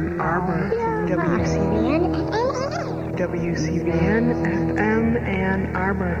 [0.00, 0.72] Ann Arbor.
[1.12, 2.02] WCBN.
[3.16, 6.16] WCBN FM Ann Arbor.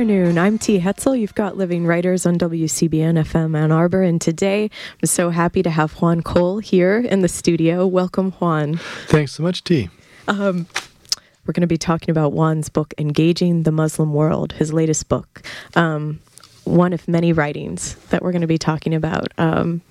[0.00, 0.38] Afternoon.
[0.38, 0.80] I'm T.
[0.80, 1.20] Hetzel.
[1.20, 4.02] You've got Living Writers on WCBN FM Ann Arbor.
[4.02, 7.86] And today I'm so happy to have Juan Cole here in the studio.
[7.86, 8.78] Welcome, Juan.
[9.08, 9.90] Thanks so much, T.
[10.26, 15.42] We're going to be talking about Juan's book, Engaging the Muslim World, his latest book.
[15.74, 16.20] Um,
[16.64, 19.82] one of many writings that we're going to be talking about um,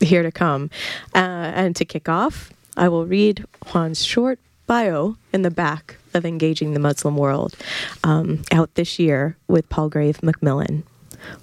[0.00, 0.70] here to come.
[1.16, 6.24] Uh, and to kick off, I will read Juan's short bio in the back of
[6.24, 7.56] Engaging the Muslim World,
[8.04, 10.84] um, out this year with Palgrave Macmillan.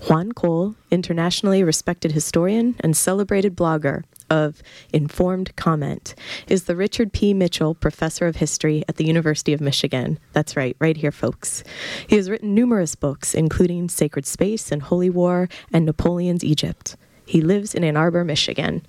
[0.08, 4.62] Juan Cole, internationally respected historian and celebrated blogger of
[4.94, 6.14] Informed Comment,
[6.48, 7.34] is the Richard P.
[7.34, 10.20] Mitchell Professor of History at the University of Michigan.
[10.34, 11.64] That's right, right here, folks.
[12.08, 16.96] He has written numerous books, including Sacred Space and Holy War and Napoleon's Egypt.
[17.26, 18.86] He lives in Ann Arbor, Michigan.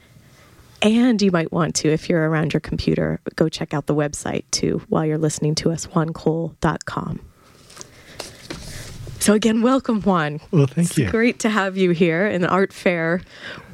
[0.82, 4.44] And you might want to, if you're around your computer, go check out the website
[4.50, 7.20] too while you're listening to us, juancole.com.
[9.18, 10.40] So, again, welcome, Juan.
[10.50, 11.10] Well, thank it's you.
[11.10, 13.20] great to have you here in the Art Fair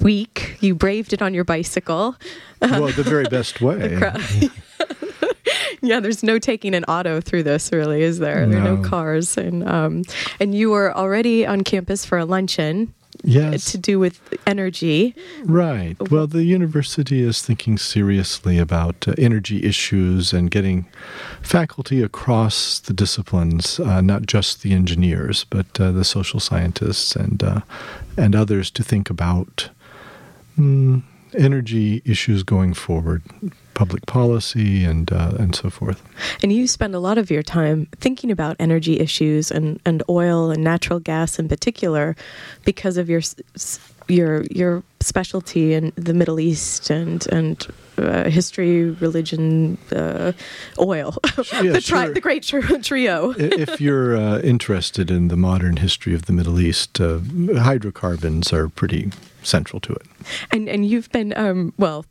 [0.01, 0.57] week.
[0.61, 2.17] You braved it on your bicycle.
[2.61, 3.97] well, the very best way.
[5.83, 8.45] yeah, there's no taking an auto through this, really, is there?
[8.49, 8.89] There are no No.
[8.89, 10.03] cars, and um,
[10.41, 12.93] and you were already on campus for a luncheon
[13.27, 15.15] Yes, to do with energy.
[15.45, 15.97] right.
[16.11, 20.87] Well, the university is thinking seriously about uh, energy issues and getting
[21.43, 27.43] faculty across the disciplines, uh, not just the engineers, but uh, the social scientists and
[27.43, 27.61] uh,
[28.17, 29.71] and others, to think about
[30.57, 31.03] mm,
[31.37, 33.23] energy issues going forward,
[33.75, 36.03] public policy, and uh, and so forth.
[36.43, 40.51] And you spend a lot of your time thinking about energy issues and, and oil
[40.51, 42.17] and natural gas in particular
[42.65, 43.79] because of your s-
[44.09, 47.67] your your specialty in the Middle East and and
[47.99, 50.33] uh, history, religion, uh,
[50.79, 51.17] oil,
[51.53, 52.15] Yeah, the, tri- sure.
[52.15, 53.33] the great tr- trio.
[53.39, 57.21] If you're uh, interested in the modern history of the Middle East, uh,
[57.57, 59.11] hydrocarbons are pretty
[59.43, 60.07] central to it.
[60.51, 62.05] And and you've been um, well,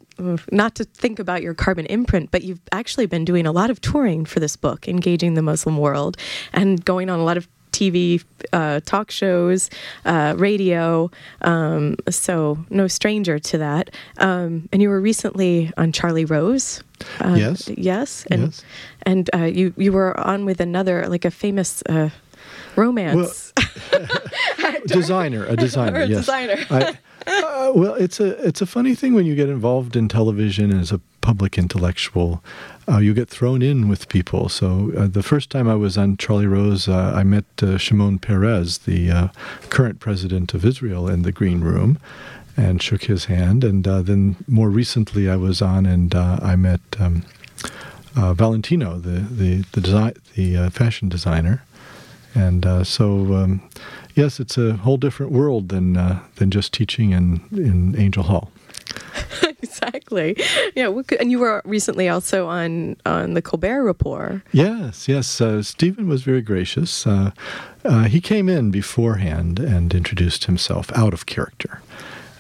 [0.52, 3.82] not to think about your carbon imprint, but you've actually been doing a lot of
[3.82, 6.18] touring for this book, engaging the Muslim world,
[6.54, 9.70] and going on a lot of TV uh, talk shows,
[10.06, 11.10] uh, radio.
[11.42, 13.90] Um, so no stranger to that.
[14.18, 16.82] Um, and you were recently on Charlie Rose.
[17.20, 17.70] Uh, Yes.
[17.78, 18.26] Yes.
[18.32, 18.64] And Yes.
[19.04, 21.84] and uh, you you were on with another like a famous.
[21.90, 22.10] Uh,
[22.78, 23.54] Romance.
[24.88, 26.20] designer, a designer, Or a yes.
[26.26, 26.58] designer.
[26.70, 26.98] I,
[27.28, 30.92] uh, well, it's a it's a funny thing when you get involved in television as
[30.92, 32.44] a public intellectual.
[32.88, 34.48] Uh, you get thrown in with people.
[34.48, 38.20] So uh, the first time I was on Charlie Rose, uh, I met uh, Shimon
[38.20, 39.28] Peres, the uh,
[39.70, 41.98] current president of Israel, in the green room,
[42.56, 43.64] and shook his hand.
[43.64, 47.24] And then more recently, I was on, and I met um,
[48.14, 51.64] Valentino, the the the, desi- the fashion designer.
[52.38, 53.62] And so, um,
[54.16, 58.52] yes, it's a whole different world than uh, than just teaching in in Angell Hall.
[59.62, 60.36] exactly.
[60.76, 64.42] Yeah, we could, and you were recently also on on the Colbert Report.
[64.52, 65.42] Yes, yes.
[65.42, 67.06] Uh, Stephen was very gracious.
[67.06, 67.32] Uh,
[67.84, 71.82] uh, he came in beforehand and introduced himself out of character,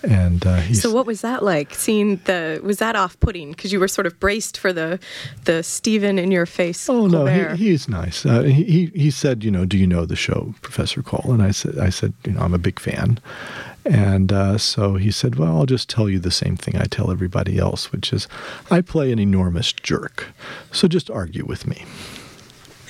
[0.05, 1.73] and uh, So what was that like?
[1.73, 4.99] Seeing the was that off putting because you were sort of braced for the
[5.45, 6.89] the Stephen in your face.
[6.89, 8.25] Oh no, he, he's nice.
[8.25, 11.31] Uh, he he he said, you know, do you know the show, Professor Cole?
[11.31, 13.19] And I said, I said, you know, I'm a big fan.
[13.85, 17.11] And uh, so he said, well, I'll just tell you the same thing I tell
[17.11, 18.27] everybody else, which is,
[18.71, 20.33] I play an enormous jerk.
[20.71, 21.85] So just argue with me.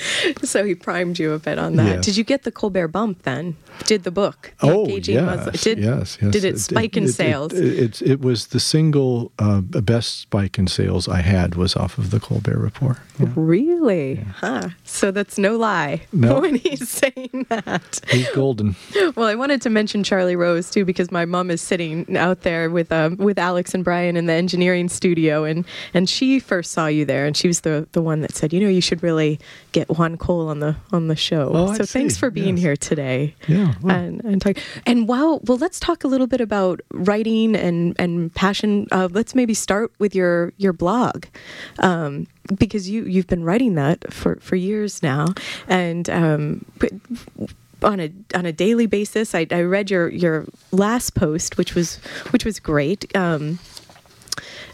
[0.43, 1.95] so he primed you a bit on that.
[1.95, 2.05] Yes.
[2.05, 3.55] Did you get the Colbert bump then?
[3.85, 4.53] Did the book?
[4.61, 6.31] The Oh yes, Did, yes, yes.
[6.31, 7.53] Did it spike in sales?
[7.53, 11.97] It, it, it was the single uh, best spike in sales I had was off
[11.97, 12.97] of the Colbert Report.
[13.19, 13.29] Yeah.
[13.35, 14.15] Really?
[14.15, 14.69] Huh.
[14.83, 16.39] So that's no lie No.
[16.41, 17.99] when he's saying that.
[18.09, 18.75] He's golden.
[19.15, 22.69] Well, I wanted to mention Charlie Rose too because my mom is sitting out there
[22.69, 26.87] with um, with Alex and Brian in the engineering studio, and and she first saw
[26.87, 29.39] you there, and she was the the one that said, you know, you should really
[29.71, 31.51] get get Juan Cole on the on the show.
[31.53, 32.19] Oh, I so thanks see.
[32.19, 32.63] for being Yes.
[32.63, 33.35] here today.
[33.47, 33.95] Yeah, well.
[33.95, 35.39] and and talk, and wow.
[35.43, 38.87] Well, let's talk a little bit about writing and and passion.
[38.91, 41.25] Uh, let's maybe start with your your blog,
[41.79, 42.27] um,
[42.57, 45.27] because you you've been writing that for for years now,
[45.67, 46.91] and um, but
[47.83, 49.35] on a on a daily basis.
[49.35, 51.95] I, I read your your last post, which was
[52.31, 53.15] which was great.
[53.15, 53.59] Um,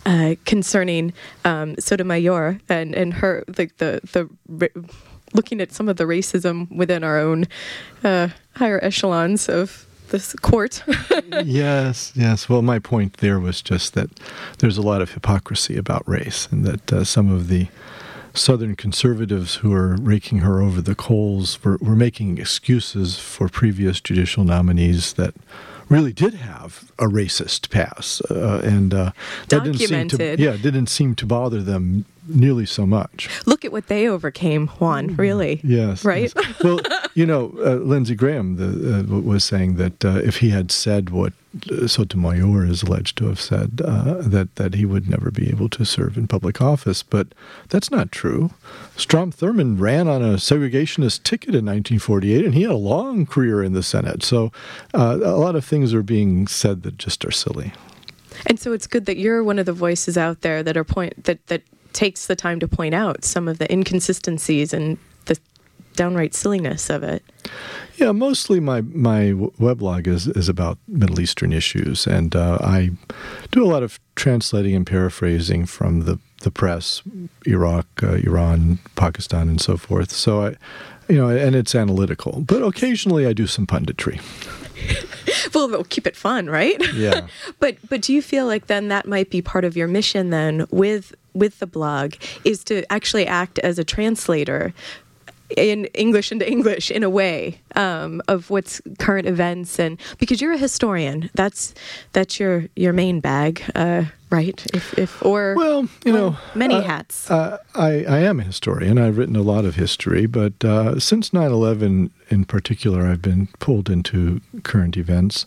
[0.05, 1.13] uh, concerning
[1.45, 4.81] um, Sotomayor and and her like the the ra-
[5.33, 7.47] looking at some of the racism within our own
[8.03, 10.83] uh, higher echelons of this court.
[11.45, 12.49] yes, yes.
[12.49, 14.09] Well, my point there was just that
[14.59, 17.67] there's a lot of hypocrisy about race, and that uh, some of the
[18.33, 23.99] Southern conservatives who are raking her over the coals were, were making excuses for previous
[23.99, 25.33] judicial nominees that
[25.91, 29.11] really did have a racist past, uh, and uh,
[29.49, 33.29] that didn't seem to yeah didn't seem to bother them nearly so much.
[33.45, 35.15] Look at what they overcame, Juan.
[35.15, 36.05] Really, Yes.
[36.05, 36.31] Right?
[36.35, 36.55] yes.
[36.63, 36.79] Well,
[37.15, 41.09] you know, uh, Lindsey Graham the, uh, was saying that uh, if he had said
[41.09, 41.33] what
[41.69, 45.67] uh, Sotomayor is alleged to have said, uh, that that he would never be able
[45.69, 47.27] to serve in public office, but
[47.69, 48.51] that's not true.
[48.95, 53.63] Strom Thurmond ran on a segregationist ticket in 1948, and he had a long career
[53.63, 54.23] in the Senate.
[54.23, 54.51] So,
[54.93, 57.73] uh, a lot of things are being said that just are silly.
[58.45, 61.25] and so it's good that you're one of the voices out there that are point
[61.25, 65.37] that that takes the time to point out some of the inconsistencies and the
[65.95, 67.23] downright silliness of it.
[67.97, 72.91] Yeah, mostly my my weblog is is about Middle Eastern issues, and uh, I
[73.51, 77.03] do a lot of translating and paraphrasing from the the press,
[77.45, 80.11] Iraq, uh, Iran, Pakistan, and so forth.
[80.11, 80.55] So I,
[81.07, 84.21] you know, and it's analytical, but occasionally I do some punditry.
[85.53, 86.77] Well, we'll keep it fun, right?
[86.93, 87.27] Yeah.
[87.59, 90.65] but but do you feel like then that might be part of your mission then
[90.71, 94.73] with with the blog is to actually act as a translator
[95.57, 99.79] in English into English in a way um, of what's current events.
[99.79, 101.73] And because you're a historian that's
[102.13, 106.75] that's your your main bag uh, right if if or Well, you well, know, many
[106.75, 108.97] uh, hats Uh, I, I am a historian.
[108.97, 113.47] I've written a lot of history, but uh, since 9 11 in particular, I've been
[113.59, 115.45] pulled into current events.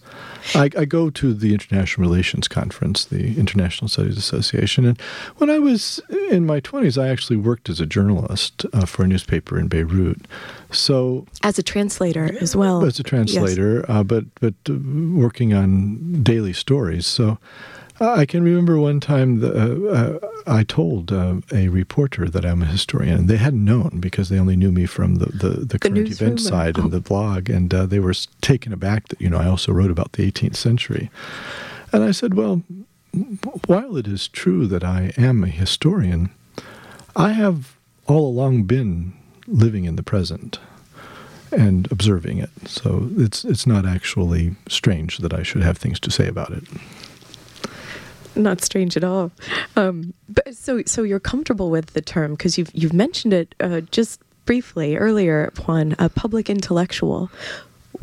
[0.55, 5.01] I, I go to the International Relations Conference, the International Studies Association, and
[5.39, 9.07] when I was in my 20s, I actually worked as a journalist uh, for a
[9.07, 10.27] newspaper in Beirut.
[10.71, 14.75] So as a translator as well as a translator, uh, but but uh,
[15.15, 17.07] working on daily stories.
[17.07, 17.39] So
[18.01, 22.63] I can remember one time the, uh, uh, I told uh, a reporter that I'm
[22.63, 25.79] a historian, and they hadn't known because they only knew me from the the, the
[25.79, 26.91] current newsroom event side and oh.
[26.91, 30.13] the blog, and uh, they were taken aback that you know I also wrote about
[30.13, 31.11] the 18th century,
[31.93, 32.63] and I said, well.
[33.69, 36.31] While it is true that I am a historian,
[37.15, 37.77] I have
[38.09, 39.13] all along been
[39.47, 40.59] living in the present
[41.53, 42.51] and observing it.
[42.67, 46.65] So it's it's not actually strange that I should have things to say about it.
[48.37, 49.31] Not strange at all.
[49.77, 53.81] Um, but so so you're comfortable with the term because you've you've mentioned it uh,
[53.81, 57.31] just briefly earlier, Juan, a public intellectual.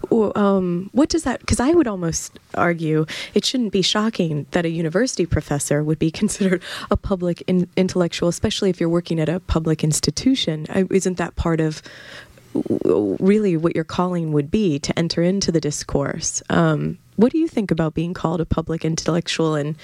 [0.09, 1.41] Um, what does that?
[1.41, 6.11] Because I would almost argue it shouldn't be shocking that a university professor would be
[6.21, 10.65] considered a public in- intellectual, especially if you're working at a public institution.
[10.89, 11.81] Isn't that part of
[12.83, 16.41] really what your calling would be to enter into the discourse?
[16.49, 19.75] Um, what do you think about being called a public intellectual, and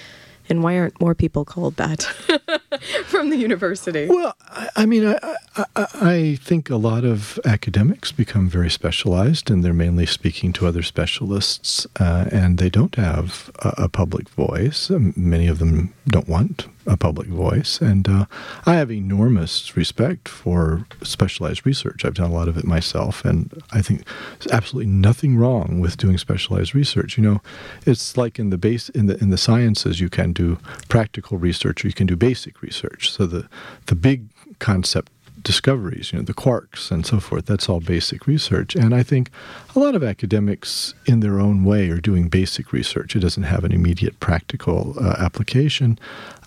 [0.48, 2.02] and why aren't more people called that
[3.06, 4.06] from the university?
[4.06, 5.18] Well, I, I mean, I,
[5.56, 10.52] I, I I think a lot of academics become very specialized, and they're mainly speaking
[10.54, 14.90] to other specialists, uh, and they don't have a, a public voice.
[14.90, 18.24] Um, Many of them don't want a public voice, and uh,
[18.64, 22.04] I have enormous respect for specialized research.
[22.04, 24.04] I've done a lot of it myself, and I think
[24.38, 27.18] there's absolutely nothing wrong with doing specialized research.
[27.18, 27.42] You know,
[27.86, 31.84] it's like in the base in the in the sciences, you can do practical research,
[31.84, 33.12] or you can do basic research.
[33.12, 33.48] So the
[33.86, 34.28] the big
[34.58, 37.46] concept discoveries, you know, the quarks and so forth.
[37.46, 38.74] That's all basic research.
[38.74, 39.30] And I think
[39.74, 43.16] a lot of academics, in their own way, are doing basic research.
[43.16, 45.98] It doesn't have an immediate practical uh, application,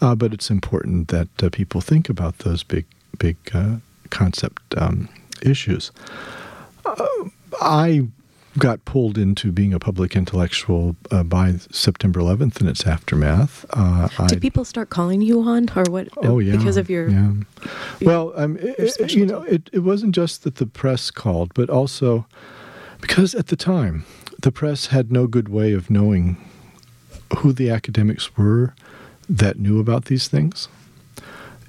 [0.02, 2.86] uh, but it's important that uh, people think about those big,
[3.18, 3.78] big uh,
[4.10, 5.10] concept um,
[5.42, 5.92] issues.
[6.86, 7.06] Uh,
[7.62, 8.08] I
[8.58, 13.66] got pulled into being a public intellectual uh, by September 11th and its aftermath.
[13.72, 16.10] Uh, Did people start calling you on, or what?
[16.18, 17.32] Oh yeah, because of your yeah.
[18.02, 21.70] Well, um, it- it- you know, it, it wasn't just that the press called, but
[21.70, 22.26] also
[23.00, 24.06] because at the time
[24.42, 26.38] the press had no good way of knowing
[27.38, 28.74] who the academics were
[29.30, 30.68] that knew about these things.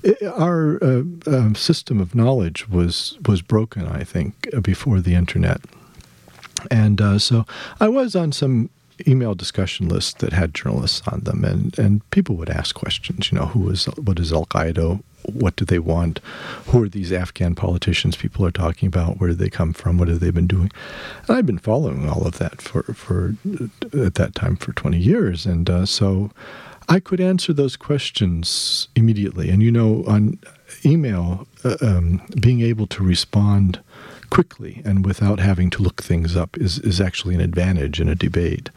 [0.05, 3.87] i our uh, um, system of knowledge was was broken.
[3.87, 5.61] I think before the internet,
[6.71, 7.47] and uh, so
[7.81, 8.71] I was on some
[9.07, 13.31] email discussion lists that had journalists on them, and and people would ask questions.
[13.31, 15.03] You know, who is what is Al Qaeda?
[15.33, 16.19] What do they want?
[16.67, 19.21] Who are these Afghan politicians people are talking about?
[19.21, 19.97] Where do they come from?
[19.99, 20.71] What have they been doing?
[21.29, 23.37] And I've been following all of that for for
[23.93, 26.31] at that time for twenty years, and uh, so.
[26.89, 29.51] I could answer those questions immediately.
[29.51, 30.41] And you know, on
[30.85, 33.81] email, uh, um, being able to respond
[34.33, 38.15] quickly and without having to look things up is, is actually an advantage in a
[38.15, 38.71] debate.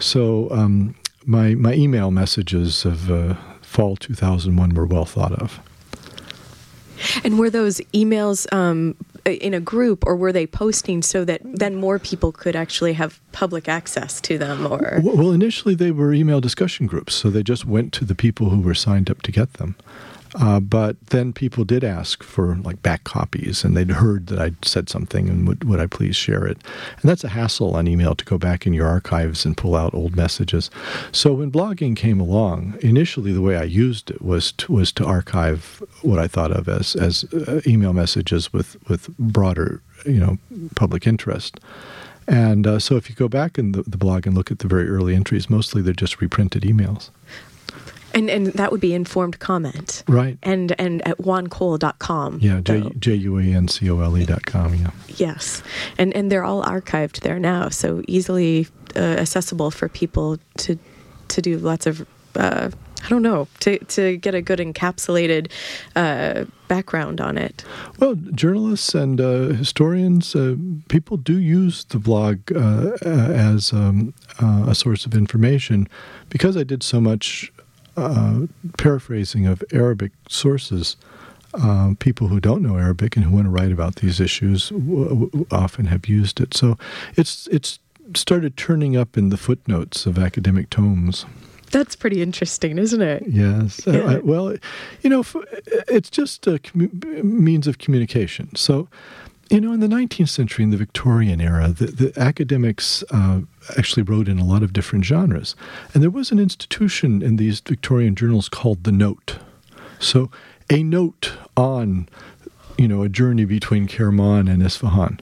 [0.00, 5.60] So um, my, my email messages of uh, fall 2001 were well thought of.
[7.22, 11.76] And were those emails um, in a group, or were they posting so that then
[11.76, 14.66] more people could actually have public access to them?
[14.66, 18.50] Or well, initially they were email discussion groups, so they just went to the people
[18.50, 19.76] who were signed up to get them.
[20.38, 24.64] Uh, but then people did ask for like back copies, and they'd heard that I'd
[24.64, 26.58] said something, and would, would I please share it?
[27.00, 29.94] And that's a hassle on email to go back in your archives and pull out
[29.94, 30.70] old messages.
[31.10, 35.06] So when blogging came along, initially the way I used it was to, was to
[35.06, 40.38] archive what I thought of as as uh, email messages with with broader you know
[40.74, 41.60] public interest.
[42.28, 44.66] And uh, so if you go back in the, the blog and look at the
[44.66, 47.10] very early entries, mostly they're just reprinted emails.
[48.16, 50.02] And and that would be informed comment.
[50.08, 50.38] Right.
[50.42, 52.38] And and at juancole.com.
[52.40, 54.74] Yeah, J J U A N C O L E dot com.
[54.74, 54.90] Yeah.
[55.16, 55.62] Yes.
[55.98, 60.78] And and they're all archived there now, so easily uh, accessible for people to
[61.28, 62.70] to do lots of uh,
[63.04, 65.50] I don't know to to get a good encapsulated
[65.94, 67.64] uh, background on it.
[68.00, 70.56] Well, journalists and uh, historians, uh,
[70.88, 75.88] people do use the blog uh, as um, uh, a source of information
[76.30, 77.52] because I did so much
[77.96, 78.46] uh,
[78.78, 80.96] paraphrasing of Arabic sources.
[81.54, 85.08] Uh, people who don't know Arabic and who want to write about these issues w-
[85.08, 86.52] w- often have used it.
[86.54, 86.76] So
[87.16, 87.78] it's it's
[88.14, 91.24] started turning up in the footnotes of academic tomes.
[91.70, 93.24] That's pretty interesting, isn't it?
[93.26, 93.80] Yes.
[93.86, 93.94] Yeah.
[93.94, 94.54] Uh, I, well,
[95.02, 95.24] you know,
[95.88, 98.54] it's just a commu- means of communication.
[98.54, 98.88] So
[99.50, 103.40] you know, in the 19th century, in the Victorian era, the, the academics uh,
[103.76, 105.54] actually wrote in a lot of different genres.
[105.92, 109.38] And there was an institution in these Victorian journals called the Note.
[109.98, 110.30] So,
[110.68, 112.08] a note on,
[112.76, 115.20] you know, a journey between Kerman and Isfahan.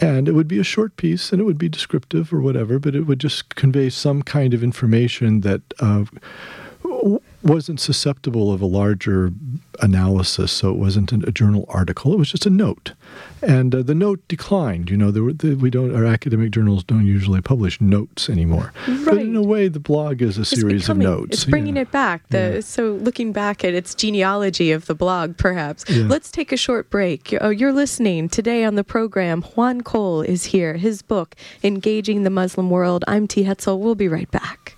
[0.00, 2.94] And it would be a short piece and it would be descriptive or whatever, but
[2.94, 5.62] it would just convey some kind of information that.
[5.80, 6.04] Uh,
[7.42, 9.32] wasn't susceptible of a larger
[9.80, 12.12] analysis, so it wasn't a journal article.
[12.12, 12.92] It was just a note,
[13.40, 14.90] and uh, the note declined.
[14.90, 18.72] You know, there were, the, we don't our academic journals don't usually publish notes anymore.
[18.86, 19.04] Right.
[19.04, 21.34] But in a way, the blog is a it's series becoming, of notes.
[21.34, 21.82] It's bringing yeah.
[21.82, 22.28] it back.
[22.28, 22.60] The Yeah.
[22.60, 25.84] so looking back at its genealogy of the blog, perhaps.
[25.88, 26.06] Yeah.
[26.06, 27.34] Let's take a short break.
[27.40, 29.42] Oh, you're listening today on the program.
[29.42, 30.74] Juan Cole is here.
[30.74, 33.44] His book, "Engaging the Muslim World." I'm T.
[33.44, 33.78] Hetzel.
[33.78, 34.76] We'll be right back.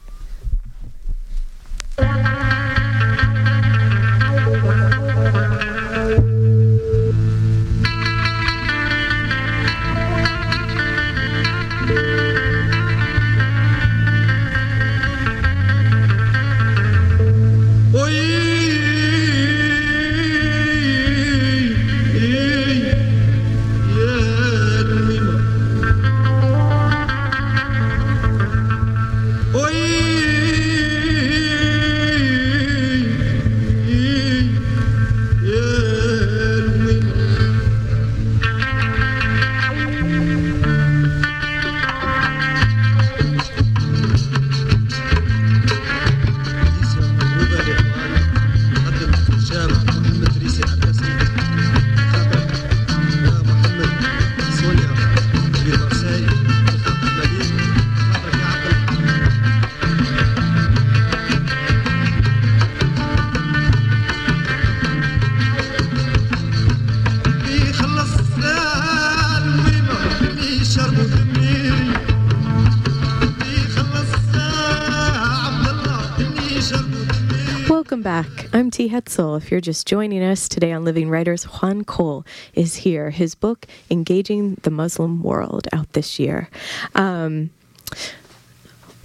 [78.95, 79.37] Hetzel.
[79.37, 82.25] If you're just joining us today on Living Writers, Juan Cole
[82.55, 83.11] is here.
[83.11, 86.49] His book, Engaging the Muslim World, out this year.
[86.95, 87.51] Um,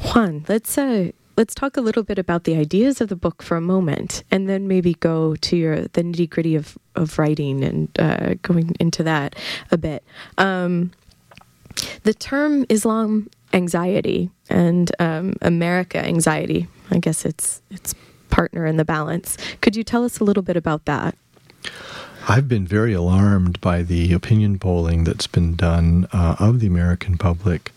[0.03, 3.57] Juan, let's uh, let's talk a little bit about the ideas of the book for
[3.57, 7.89] a moment, and then maybe go to your the nitty gritty of of writing and
[7.99, 9.35] uh, going into that
[9.71, 10.03] a bit.
[10.37, 10.91] Um,
[12.03, 16.67] the term Islam anxiety and um, America anxiety.
[16.91, 17.95] I guess it's it's
[18.29, 19.37] partner in the balance.
[19.61, 21.15] Could you tell us a little bit about that?
[22.27, 27.17] I've been very alarmed by the opinion polling that's been done uh, of the American
[27.17, 27.71] public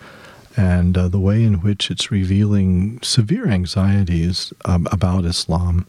[0.56, 5.86] and uh, the way in which it's revealing severe anxieties um, about Islam.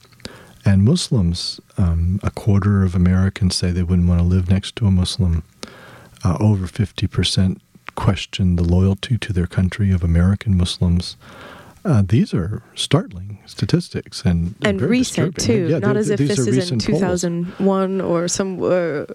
[0.66, 4.88] And Muslims, um, a quarter of Americans say they wouldn't want to live next to
[4.88, 5.44] a Muslim.
[6.24, 7.60] Uh, over 50%
[7.96, 11.18] question the loyalty to their country of American Muslims.
[11.86, 15.68] Uh, these are startling statistics and and recent disturbing.
[15.68, 15.72] too.
[15.74, 17.22] Yeah, Not as if this is in polls.
[17.22, 18.62] 2001 or some.
[18.64, 19.06] Uh,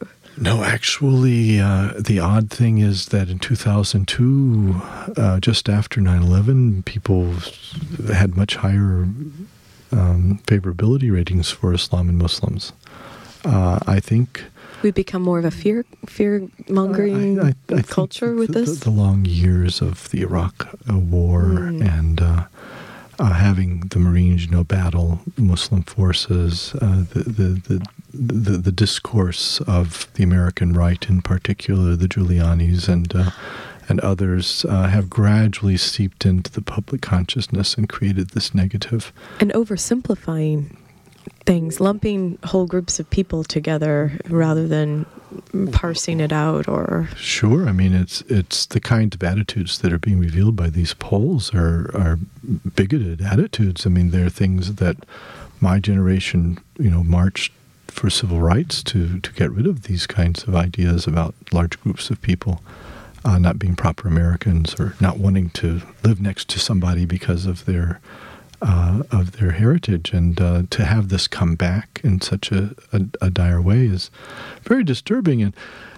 [0.41, 4.77] No, actually, uh, the odd thing is that in 2002,
[5.17, 7.35] uh, just after 9 11, people
[8.15, 9.09] had much higher
[9.91, 12.73] um, favorability ratings for Islam and Muslims.
[13.45, 14.45] Uh, I think.
[14.83, 18.79] We become more of a fear fear mongering I- I- I culture with the, this.
[18.79, 21.99] The, the long years of the Iraq uh, War Mm.
[21.99, 22.45] and uh,
[23.21, 28.71] uh, having the Marines, you know, battle Muslim forces, uh, the, the, the, the, the
[28.73, 33.31] discourse of the American right, in particular, the Giulianis and uh,
[33.91, 39.13] and others, uh, have gradually seeped into the public consciousness and created this negative.
[39.41, 40.77] and oversimplifying
[41.45, 45.07] things, lumping whole groups of people together rather than
[45.73, 49.99] parsing it out or Sure, I mean it's it's the kind of attitudes that are
[49.99, 52.19] being revealed by these polls are are
[52.75, 53.87] bigoted attitudes.
[53.87, 54.97] I mean they're things that
[55.61, 57.53] my generation, you know, marched
[57.89, 62.11] for civil rights to to get rid of these kinds of ideas about large groups
[62.11, 62.63] of people
[63.25, 67.65] uh, not being proper Americans or not wanting to live next to somebody because of
[67.65, 68.01] their
[68.61, 73.03] uh, of their heritage, and uh, to have this come back in such a, a,
[73.21, 74.11] a dire way is
[74.63, 75.43] very disturbing.
[75.43, 75.55] And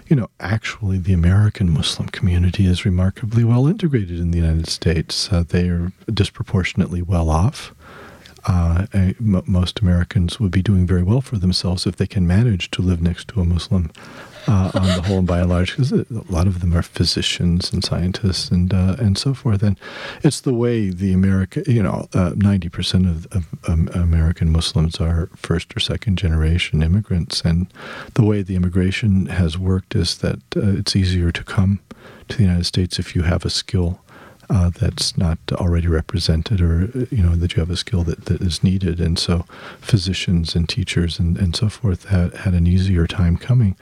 [0.07, 5.31] you know, actually, the American Muslim community is remarkably well integrated in the United States.
[5.31, 7.73] Uh, they are disproportionately well off.
[8.45, 12.69] Uh, m- most Americans would be doing very well for themselves if they can manage
[12.71, 13.91] to live next to a Muslim
[14.47, 17.71] uh, on the whole and by and large, because a lot of them are physicians
[17.73, 19.63] and scientists and uh, and so forth.
[19.63, 19.77] And
[20.23, 24.99] it's the way the America, you know, uh, ninety percent of, of um, American Muslims
[24.99, 27.67] are first or second generation immigrants, and
[28.13, 31.79] the way the immigration has worked is that uh, it's easier to come
[32.27, 33.99] to the United States if you have a skill.
[34.53, 38.41] Uh, that's not already represented, or you know that you have a skill that, that
[38.41, 39.45] is needed, and so
[39.79, 43.77] physicians and teachers and, and so forth had, had an easier time coming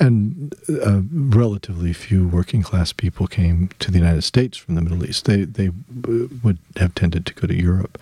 [0.00, 5.04] and uh, relatively few working class people came to the United States from the Middle
[5.04, 5.24] East.
[5.24, 5.70] They they
[6.42, 7.98] would have tended to go to Europe.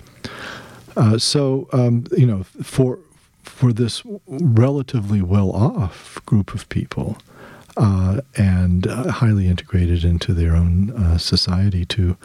[0.97, 2.99] Uh, so um, you know, for
[3.43, 7.19] for this relatively well off group of people.
[7.77, 12.17] Uh, and uh, highly integrated into their own uh, society to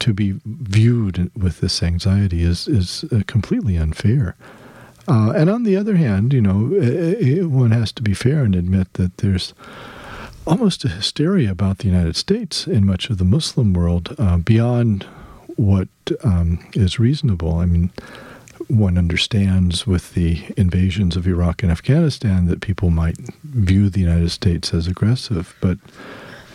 [0.00, 4.34] to be viewed with this anxiety is is uh, completely unfair.
[5.06, 8.42] Uh, and on the other hand, you know, i i one has to be fair
[8.42, 9.54] and admit that there's
[10.46, 15.06] almost a hysteria about the United States in much of the Muslim world beyond
[15.56, 15.88] what
[16.24, 17.58] um, is reasonable.
[17.58, 17.90] I mean,
[18.68, 24.30] one understands with the invasions of Iraq and Afghanistan that people might view the United
[24.30, 25.78] States as aggressive, but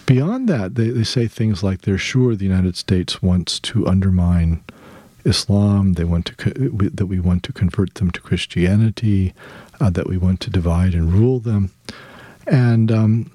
[0.05, 4.63] beyond that, they, they say things like they're sure the United States wants to undermine
[5.25, 5.93] Islam.
[5.93, 9.33] They want to that we want to convert them to Christianity,
[9.79, 11.71] uh, that we want to divide and rule them.
[12.45, 13.31] And um,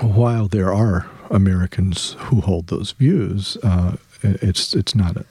[0.00, 5.24] while there are Americans who hold those views, uh, it's it's not a,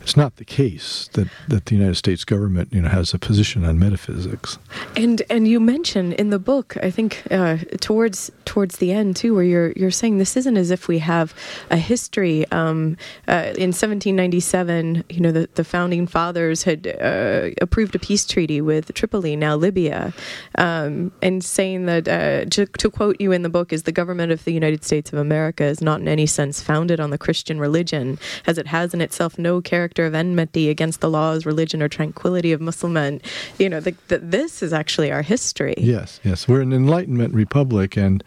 [0.00, 3.64] it's not the case that, that the United States government you know has a position
[3.64, 4.58] on metaphysics.
[4.96, 9.34] And and you mention in the book, I think uh, towards towards the end too,
[9.34, 11.34] where you're you're saying this isn't as if we have
[11.70, 12.46] a history.
[12.50, 18.26] Um, uh, in 1797, you know, the, the founding fathers had uh, approved a peace
[18.26, 20.12] treaty with Tripoli, now Libya,
[20.56, 24.32] um, and saying that uh, to, to quote you in the book is the government
[24.32, 27.60] of the United States of America is not in any sense founded on the Christian
[27.60, 31.88] religion, as it has in itself no character of enmity against the laws, religion, or
[31.88, 33.20] tranquility of Muslim men.
[33.58, 35.74] You know, the, the, this is actually our history.
[35.78, 36.48] Yes, yes.
[36.48, 38.22] We're an Enlightenment republic, and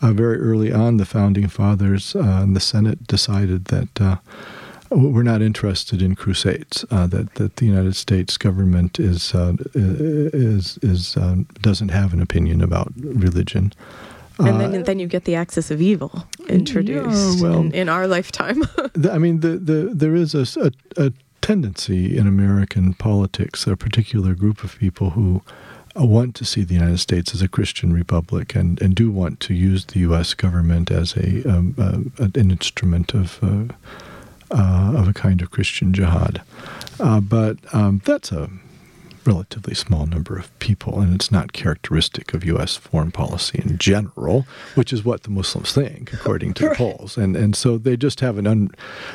[0.00, 4.16] uh, very early on, the founding fathers uh, and the Senate decided that uh,
[4.90, 6.84] we're not interested in crusades.
[6.90, 12.20] Uh, that that the United States government is uh, is is um, doesn't have an
[12.20, 13.72] opinion about religion.
[14.38, 18.06] And then, then you get the axis of evil introduced Yeah, well- in, in our
[18.06, 18.62] lifetime.
[19.10, 20.72] I mean, the, the, there is a
[21.40, 25.42] tendency in American politics, a particular group of people who
[25.98, 29.40] uh, want to see the United States as a Christian republic and, and do want
[29.40, 30.32] to use the U.S.
[30.34, 33.64] government as a um, uh, an instrument of uh,
[34.50, 36.40] uh, of a kind of Christian jihad.
[37.00, 38.48] Uh, but um, that's a
[39.24, 42.76] relatively small number of people, and it's not characteristic of U.S.
[42.76, 47.16] foreign policy in general, which is what the Muslims think, according to the polls.
[47.16, 48.70] And and so they just have an un,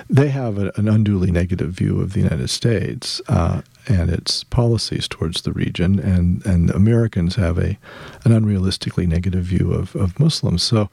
[0.10, 5.08] they have a, an unduly negative view of the United States uh, and its policies
[5.08, 7.78] towards the region, and and Americans have a
[8.24, 10.63] an unrealistically negative view of of Muslims.
[10.63, 10.89] So.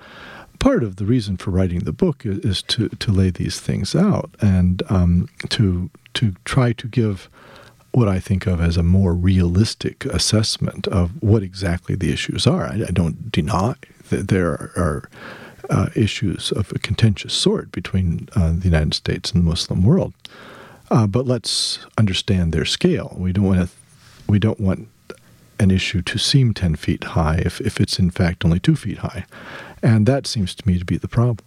[0.60, 3.94] Part of the reason for writing the book is, is to, to lay these things
[3.94, 7.28] out and um, to to try to give
[7.94, 12.64] what I think of as a more realistic assessment of what exactly the issues are.
[12.64, 13.76] I, I don't deny
[14.10, 15.08] that there are
[15.70, 20.12] uh, issues of a contentious sort between uh, the United States and the Muslim world,
[20.90, 23.14] uh, but let's understand their scale.
[23.16, 23.74] We don't want to.
[24.26, 24.88] We don't want
[25.60, 28.98] an issue to seem ten feet high if, if it's in fact only two feet
[28.98, 29.24] high,
[29.82, 31.46] and that seems to me to be the problem.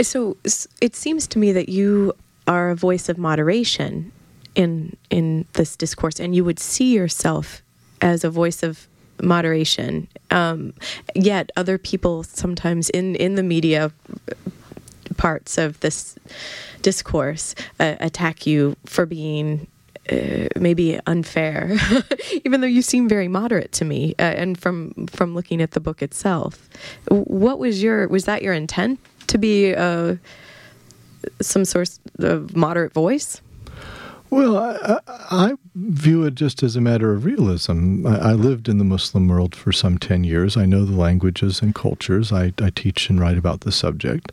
[0.00, 0.36] So
[0.80, 2.14] it seems to me that you
[2.48, 4.10] are a voice of moderation
[4.54, 7.62] in in this discourse, and you would see yourself
[8.00, 8.86] as a voice of
[9.22, 10.08] moderation.
[10.30, 10.74] Um,
[11.14, 13.92] yet other people sometimes in in the media
[15.16, 16.16] parts of this
[16.82, 19.66] discourse uh, attack you for being
[20.10, 21.76] uh, maybe unfair,
[22.44, 24.14] even though you seem very moderate to me.
[24.18, 26.68] Uh, and from from looking at the book itself,
[27.08, 30.16] what was your was that your intent to be uh,
[31.40, 33.40] some sort of moderate voice?
[34.34, 34.98] Well, I,
[35.30, 38.04] I, view it just as a matter of realism.
[38.04, 40.56] I, I, lived in the Muslim world for some 10 years.
[40.56, 42.32] I know the languages and cultures.
[42.32, 44.32] I, I teach and write about the subject.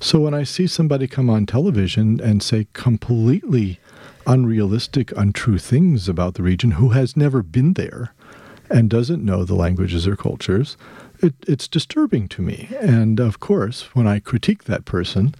[0.00, 3.80] So when I see somebody come on television and say completely
[4.26, 8.12] unrealistic, untrue things about the region who has never been there
[8.68, 10.76] and doesn't know the languages or cultures,
[11.20, 12.68] it, it's disturbing to me.
[12.80, 15.34] And of course, when I critique that person,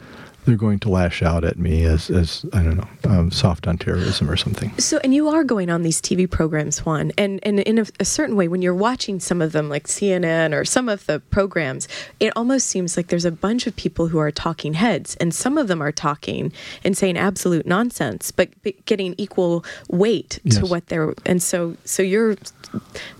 [0.48, 3.76] they're going to lash out at me as, as I don't know, um, soft on
[3.76, 4.72] terrorism or something.
[4.78, 8.04] So, and you are going on these TV programs, Juan, and, and in a, a,
[8.06, 11.86] certain way, when you're watching some of them, like CNN or some of the programs,
[12.18, 15.58] it almost seems like there's a bunch of people who are talking heads, and some
[15.58, 16.50] of them are talking
[16.82, 20.56] and saying absolute nonsense, but, but getting equal weight yes.
[20.56, 22.36] to what they're, and so, so you're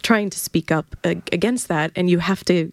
[0.03, 2.73] trying to speak up against that, and you have to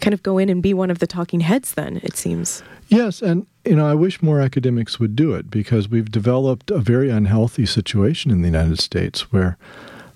[0.00, 3.22] kind of go in and be one of the talking heads then it seems yes
[3.22, 7.08] and you know, I wish more academics would do it because we've developed a very
[7.10, 9.56] unhealthy situation in the United States where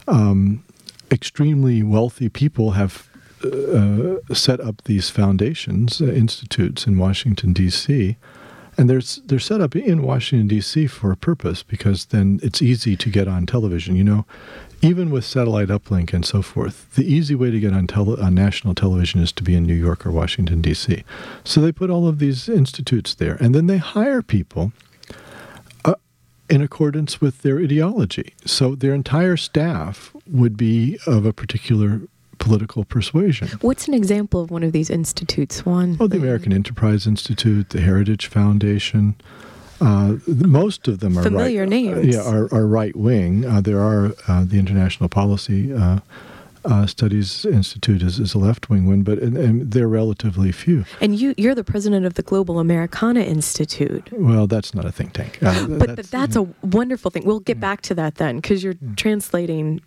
[0.06, 0.64] um,
[1.10, 3.08] extremely wealthy people have
[3.42, 8.16] uh, set up these foundations, uh, institutes in Washington, D.C.,
[8.78, 10.86] and they're, they're set up in Washington, D.C.
[10.86, 13.96] for a purpose because then it's easy to get on television.
[13.96, 14.26] You know,
[14.80, 18.34] even with satellite uplink and so forth, the easy way to get on, tele- on
[18.34, 21.02] national television is to be in New York or Washington, D.C.
[21.42, 24.72] So they put all of these institutes there, and then they hire people
[25.84, 25.94] uh,
[26.48, 28.34] in accordance with their ideology.
[28.46, 32.02] So their entire staff would be of a particular
[32.38, 33.48] political persuasion.
[33.60, 35.66] What's an example of one of these institutes?
[35.66, 35.96] One.
[36.00, 39.16] Oh, the American Enterprise Institute, the Heritage Foundation.
[39.80, 41.98] Uh, most of them are familiar right, names.
[41.98, 43.44] Uh, yeah, are, are right wing.
[43.44, 46.00] Uh, there are uh, the International Policy uh,
[46.64, 50.84] uh, Studies Institute is, is a left wing one, but and, and they're relatively few.
[51.00, 54.08] And you you're the president of the Global Americana Institute.
[54.12, 55.38] Well, that's not a think tank.
[55.40, 57.24] but that's, that's a wonderful thing.
[57.24, 57.60] We'll get yeah.
[57.60, 58.88] back to that then, because you're yeah.
[58.96, 59.80] translating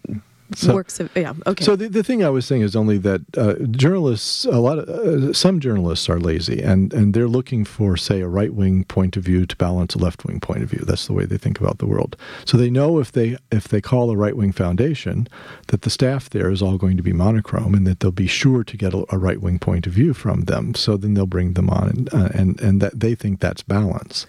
[0.56, 1.64] so, works of yeah okay.
[1.64, 4.90] so the, the thing i was saying is only that uh, journalists a lot of
[4.90, 9.18] uh, some journalists are lazy and and they're looking for say a right wing point
[9.18, 10.84] of view to balance a left wing point of view.
[10.86, 12.16] That's the way they think about the world.
[12.46, 15.28] So they know if they if they call a right wing foundation
[15.68, 18.64] that the staff there is all going to be monochrome and that they'll be sure
[18.64, 20.76] to get a, a right wing point of view from them.
[20.76, 24.26] So then they'll bring them on and uh, and, and that they think that's balance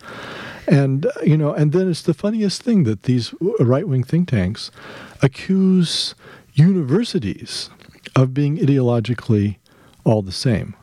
[0.67, 4.05] and uh, you know and then it's the funniest thing that these uh, right wing
[4.05, 4.71] think tanks
[5.21, 6.15] accuse
[6.55, 7.71] universities
[8.15, 9.57] of being ideologically
[10.05, 10.75] all the same.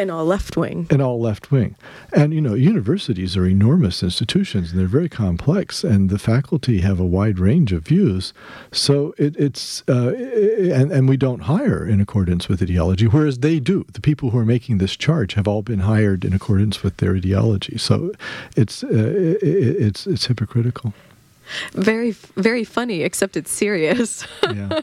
[0.00, 0.86] And all left wing.
[0.88, 1.76] And all left wing.
[2.14, 6.98] And, you know, universities are enormous institutions and they're very complex, and the faculty have
[6.98, 8.32] a wide range of views.
[8.72, 10.14] So it, it's, uh,
[10.72, 13.84] and, and we don't hire in accordance with ideology, whereas they do.
[13.92, 17.14] The people who are making this charge have all been hired in accordance with their
[17.14, 17.76] ideology.
[17.76, 18.12] So
[18.56, 20.94] it's, uh, it, it's, it's hypocritical
[21.72, 24.80] very very funny except it's serious yeah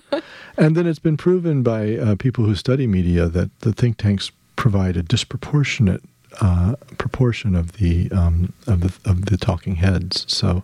[0.58, 4.32] and then it's been proven by uh, people who study media that the think tanks
[4.58, 6.04] provide a disproportionate
[6.42, 10.64] uh, proportion of the um, of the of the talking heads so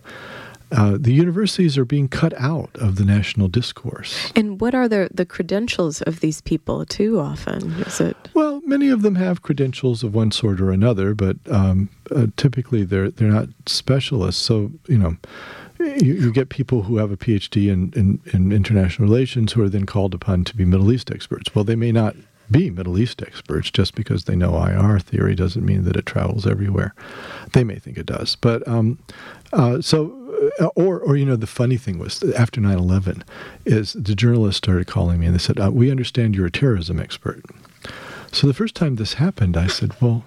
[0.73, 4.31] uh, the universities are being cut out of the national discourse.
[4.35, 7.73] And what are the, the credentials of these people, too, often?
[7.81, 8.17] Is it?
[8.33, 12.83] Well, many of them have credentials of one sort or another, but um, uh, typically
[12.83, 14.41] they're, they're not specialists.
[14.41, 15.15] So, you know,
[15.79, 19.69] you, you get people who have a PhD in, in, in international relations who are
[19.69, 21.53] then called upon to be Middle East experts.
[21.53, 22.15] Well, they may not
[22.53, 26.47] be Middle East experts just because they know IR theory doesn't mean that it travels
[26.47, 26.95] everywhere.
[27.51, 28.99] They may think it does, but um,
[29.51, 30.19] uh, so.
[30.59, 33.21] Uh, or, or you know, the funny thing was after 9/11,
[33.65, 36.99] is the journalists started calling me and they said, uh, "We understand you're a terrorism
[36.99, 37.45] expert."
[38.33, 40.25] So the first time this happened, I said, "Well,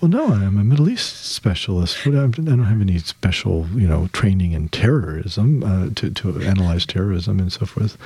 [0.00, 2.06] well, no, I'm a Middle East specialist.
[2.06, 7.38] I don't have any special, you know, training in terrorism uh, to to analyze terrorism
[7.38, 7.96] and so forth.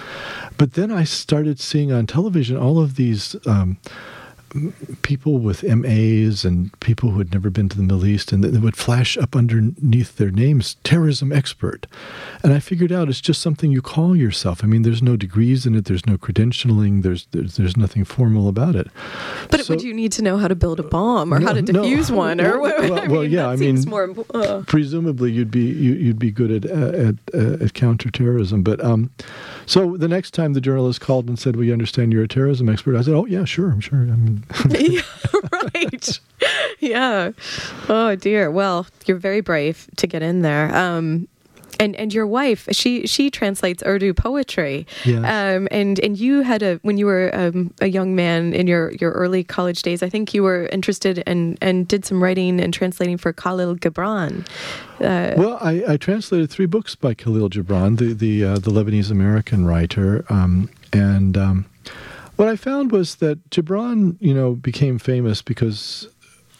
[0.56, 3.34] But then I started seeing on television all of these.
[3.46, 3.78] Um,
[5.02, 8.58] people with MAs and people who had never been to the Middle East, and they
[8.58, 11.86] would flash up underneath their names, terrorism expert.
[12.42, 14.64] And I figured out it's just something you call yourself.
[14.64, 18.48] I mean, there's no degrees in it, there's no credentialing, there's there's, there's nothing formal
[18.48, 18.88] about it.
[19.50, 21.52] But so, would you need to know how to build a bomb or no, how
[21.52, 22.16] to defuse no.
[22.16, 22.40] one?
[22.40, 24.62] Or well, well, I mean, well yeah, I mean, more, uh.
[24.66, 28.62] presumably you'd be you, would be good at at, uh, at counterterrorism.
[28.62, 29.10] But um,
[29.66, 32.96] so the next time the journalist called and said, "We understand you're a terrorism expert,"
[32.96, 34.39] I said, "Oh yeah, sure, I'm sure." I mean,
[34.70, 35.02] yeah,
[35.52, 36.20] right.
[36.78, 37.32] Yeah.
[37.88, 38.50] Oh dear.
[38.50, 40.74] Well, you're very brave to get in there.
[40.74, 41.28] Um,
[41.80, 44.86] and and your wife, she she translates Urdu poetry.
[45.04, 45.18] Yes.
[45.24, 48.92] Um, and and you had a when you were um, a young man in your,
[49.00, 52.72] your early college days, I think you were interested and and did some writing and
[52.72, 54.46] translating for Khalil Gibran.
[55.00, 59.10] Uh, well, I, I, translated three books by Khalil Gibran, the the uh, the Lebanese
[59.10, 61.64] American writer, um, and um,
[62.40, 66.08] what I found was that Gibran, you know, became famous because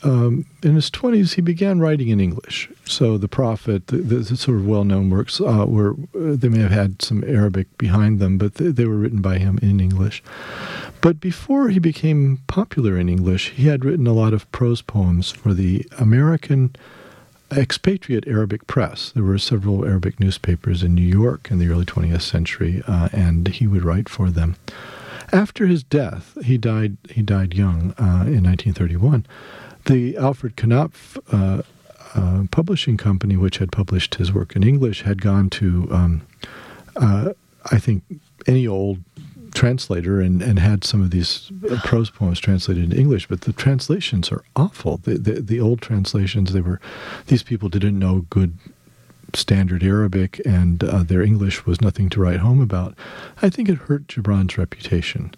[0.03, 2.69] um, in his 20s he began writing in English.
[2.85, 6.71] So the Prophet, the, the sort of well-known works, uh, were uh, they may have
[6.71, 10.23] had some Arabic behind them, but they, they were written by him in English.
[11.01, 15.31] But before he became popular in English, he had written a lot of prose poems
[15.31, 16.77] for the American
[17.51, 19.13] expatriate Arabic press.
[19.13, 23.49] There were several Arabic newspapers in New York in the early 20th century, uh, and
[23.49, 24.57] he would write for them.
[25.33, 26.97] After his death, he died.
[27.11, 29.27] He died young uh, in 1931.
[29.87, 31.63] The Alfred Knopf uh,
[32.15, 36.23] uh, publishing company, which had published his work in English, had gone to, um,
[36.97, 37.33] uh,
[37.71, 38.03] I think,
[38.47, 38.99] any old
[39.55, 41.51] translator and, and had some of these
[41.85, 44.99] prose poems translated into English, but the translations are awful.
[44.99, 46.81] The, the, the old translations, they were,
[47.27, 48.57] these people didn't know good
[49.37, 52.95] standard Arabic and uh, their English was nothing to write home about,
[53.43, 55.33] I think it hurt Gibran's reputation.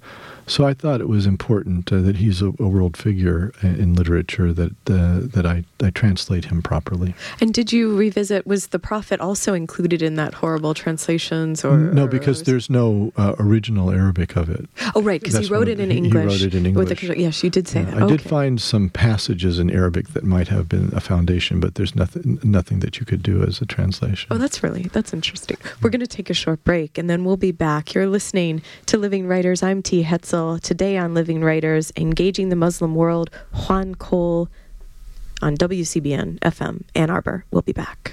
[0.47, 4.53] So I thought it was important uh, that he's a, a, world figure in literature
[4.53, 7.15] that uh, that I, I translate him properly.
[7.41, 8.47] And did you revisit?
[8.47, 11.65] Was the Prophet also included in that horrible translations?
[11.65, 14.69] Or no, because there's no uh, original Arabic of it.
[14.95, 16.13] Oh, right, because he wrote it in he, English.
[16.13, 17.03] He wrote it in English.
[17.03, 17.95] Yes, you did say that.
[17.95, 18.17] I okay.
[18.17, 22.41] did find some passages in Arabic that might have been a foundation, but there's nothing
[22.43, 24.29] nothing that you could do as a translation.
[24.31, 25.57] Oh, that's really that's interesting.
[25.81, 27.95] We're going to take a short break, and then we'll be back.
[27.95, 29.63] You're listening to Living Writers.
[29.63, 30.03] I'm T.
[30.03, 30.42] Hetzel.
[30.63, 34.49] Today on Living Writers, Engaging the Muslim World, Juan Cole
[35.41, 37.45] on WCBN FM Ann Arbor.
[37.51, 38.13] We'll be back.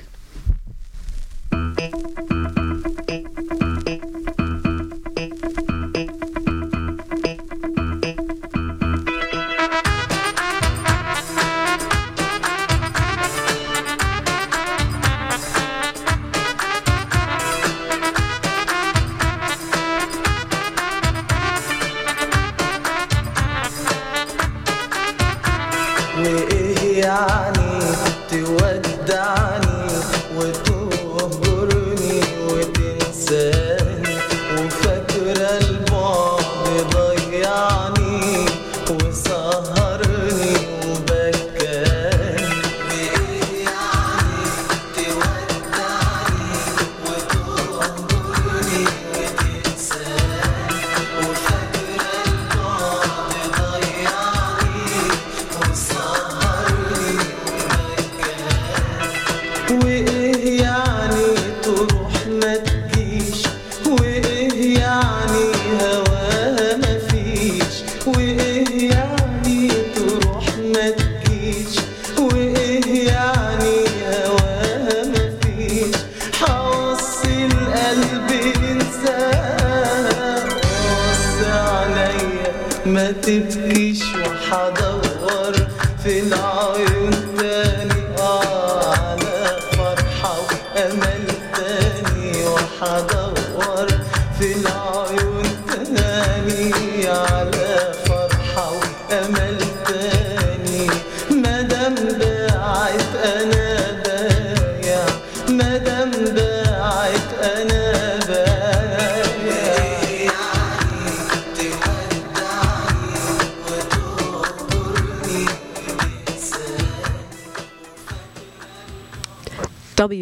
[60.60, 60.88] día.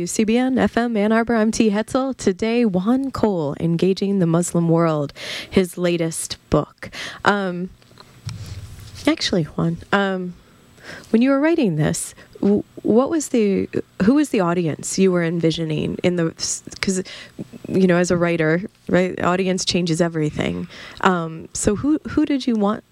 [0.07, 1.35] WCBN FM Ann Arbor.
[1.35, 1.69] I'm T.
[1.69, 2.15] Hetzel.
[2.15, 5.11] Today, Juan Cole, Engaging the Muslim World,
[5.49, 6.89] his latest book.
[7.25, 7.69] Um,
[9.05, 10.33] actually, Juan, um,
[11.09, 13.67] when you were writing this, what was the
[14.03, 16.25] who was the audience you were envisioning in the
[16.69, 17.03] because
[17.67, 20.69] you know as a writer, right, audience changes everything.
[21.01, 22.85] Um, so who who did you want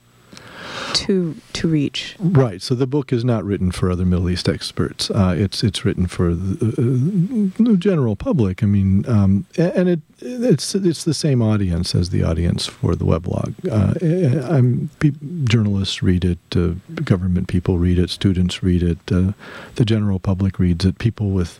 [0.93, 2.15] to to reach?
[2.19, 2.61] Right.
[2.61, 5.09] So the book is not written for other Middle East experts.
[5.11, 8.63] Uh, it's it's written for the, uh, the general public.
[8.63, 13.05] I mean, um, and it it's it's the same audience as the audience for the
[13.05, 13.53] weblog.
[13.69, 15.11] Uh, I'm pe-
[15.43, 19.33] journalists read it, uh, government people read it, students read it, uh,
[19.75, 20.97] the general public reads it.
[20.97, 21.59] People with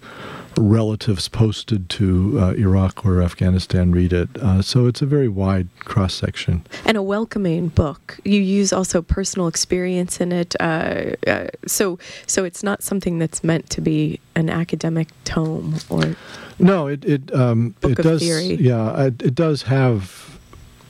[0.58, 4.30] relatives posted to uh, Iraq or Afghanistan read it.
[4.38, 6.66] Uh, so it's a very wide cross section.
[6.86, 8.20] And a welcoming book.
[8.24, 10.56] You use also personal experience in it.
[10.60, 16.16] Uh, uh, so so it's not something that's meant to be an academic tome or.
[16.60, 18.22] No, it it um, it does.
[18.22, 18.56] theory.
[18.56, 20.40] Yeah, it, it does have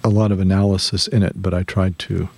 [0.04, 2.30] a lot of analysis in it, but I tried to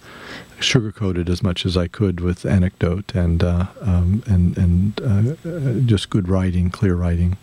[0.60, 5.50] sugarcoat it as much as I could with anecdote and uh, um, and and uh,
[5.50, 7.38] uh, just good writing, clear writing.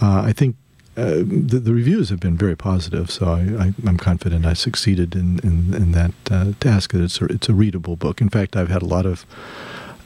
[0.00, 0.56] Uh, I think.
[0.98, 5.40] Uh, the, the reviews have been very positive, so I, I'm confident I succeeded in,
[5.40, 6.94] in, in that uh, task.
[6.94, 8.22] It's a, it's a readable book.
[8.22, 9.26] In fact, I've had a lot of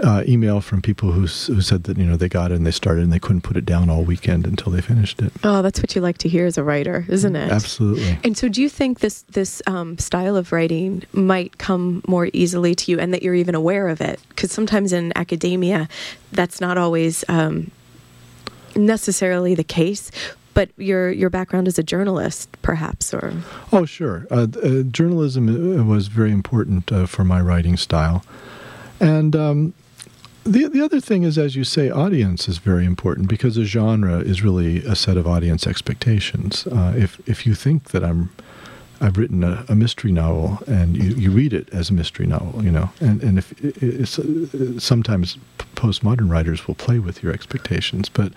[0.03, 2.71] uh, email from people who, who said that you know they got it and they
[2.71, 5.33] started and they couldn't put it down all weekend until they finished it.
[5.45, 7.51] Oh, that's what you like to hear as a writer, isn't it?
[7.53, 8.19] Absolutely.
[8.25, 12.75] And so, do you think this this um, style of writing might come more easily
[12.75, 14.21] to you, and that you're even aware of it?
[14.31, 15.89] Because sometimes in academia,
[16.33, 17.71] that's not always um,
[18.77, 20.11] necessarily the case.
[20.53, 23.33] But your your background as a journalist, perhaps, or
[23.73, 24.27] Oh, sure.
[24.31, 28.25] Uh, uh, journalism uh, was very important uh, for my writing style,
[28.99, 29.75] and um,
[30.45, 34.19] the the other thing is, as you say, audience is very important because a genre
[34.21, 36.67] is really a set of audience expectations.
[36.67, 38.31] Uh, if if you think that I'm
[39.03, 42.63] I've written a, a mystery novel, and you, you read it as a mystery novel,
[42.65, 45.39] you know, and and if it- it's, uh, sometimes
[45.77, 48.33] postmodern writers will play with your expectations, but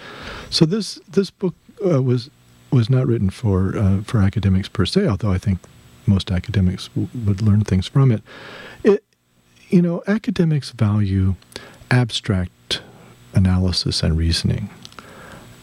[0.50, 2.30] so this this book uh, was
[2.72, 5.60] was not written for uh, for academics per se, although I think
[6.06, 8.22] most academics w- would learn things from it.
[8.84, 9.04] It
[9.70, 11.36] you know, academics value
[11.92, 12.82] abstract
[13.34, 14.70] analysis and reasoning.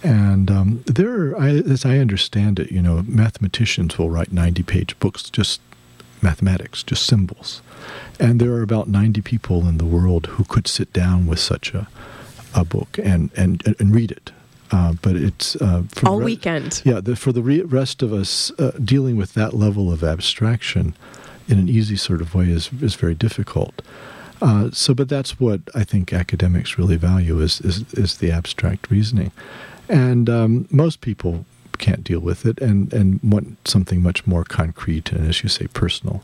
[0.03, 4.63] And um, there, are, I, as I understand it, you know, mathematicians will write 90
[4.63, 5.61] page books, just
[6.23, 7.61] mathematics, just symbols.
[8.19, 11.75] And there are about 90 people in the world who could sit down with such
[11.75, 11.87] a,
[12.55, 14.33] a book and, and, and read it.
[14.73, 16.81] Uh, but it's uh, all re- weekend.
[16.85, 20.95] yeah, the, for the re- rest of us, uh, dealing with that level of abstraction
[21.49, 23.83] in an easy sort of way is is very difficult.
[24.41, 28.91] Uh, so, but that's what I think academics really value is is, is the abstract
[28.91, 29.33] reasoning,
[29.89, 31.45] and um, most people
[31.79, 35.67] can't deal with it and and want something much more concrete and, as you say,
[35.69, 36.23] personal.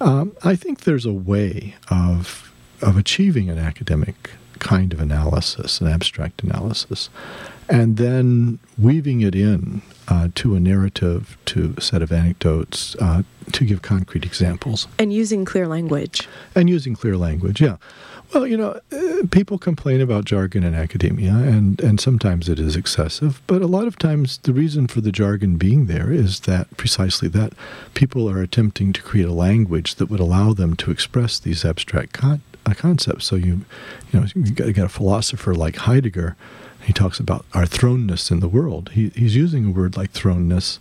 [0.00, 5.86] Um, I think there's a way of of achieving an academic kind of analysis, an
[5.88, 7.10] abstract analysis,
[7.68, 13.22] and then weaving it in uh, to a narrative, to a set of anecdotes, uh,
[13.52, 16.28] to give concrete examples, And using clear language.
[16.54, 17.60] and using clear language.
[17.60, 17.76] Yeah.
[18.32, 22.74] Well, you know, uh, people complain about jargon in academia, and, and sometimes it is
[22.74, 26.76] excessive, but a lot of times the reason for the jargon being there is that
[26.76, 27.52] precisely that
[27.94, 32.12] people are attempting to create a language that would allow them to express these abstract
[32.12, 33.24] con- uh, concepts.
[33.26, 33.64] So you,
[34.12, 36.36] you know, you got, you got a philosopher like Heidegger.
[36.82, 38.90] He talks about our thrownness in the world.
[38.90, 40.78] He, he's using a word like thrownness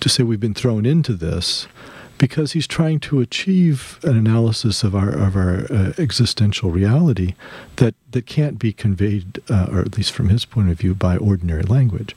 [0.00, 1.68] to say we've been thrown into this
[2.18, 7.34] because he's trying to achieve an analysis of our of our uh, existential reality
[7.76, 11.16] that that can't be conveyed, uh, or at least from his point of view, by
[11.16, 12.14] ordinary language.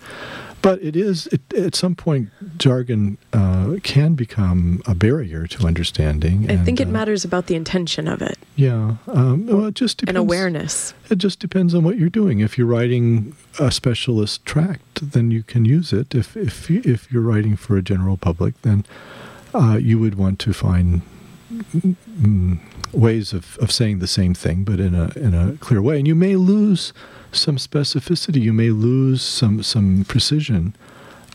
[0.62, 6.50] But it is it, at some point jargon uh, can become a barrier to understanding.
[6.50, 9.76] I and, think it uh, matters about the intention of it Yeah, um, well, it
[9.76, 10.10] just depends.
[10.10, 10.94] and awareness.
[11.10, 12.40] It just depends on what you're doing.
[12.40, 16.14] If you're writing a specialist tract, then you can use it.
[16.16, 18.84] If if if you're writing for a general public, then
[19.54, 21.02] uh, you would want to find
[21.52, 22.60] mm,
[22.92, 25.98] ways of, of saying the same thing, but in a in a clear way.
[25.98, 26.94] And you may lose
[27.32, 28.42] some specificity.
[28.42, 30.76] You may lose some some precision.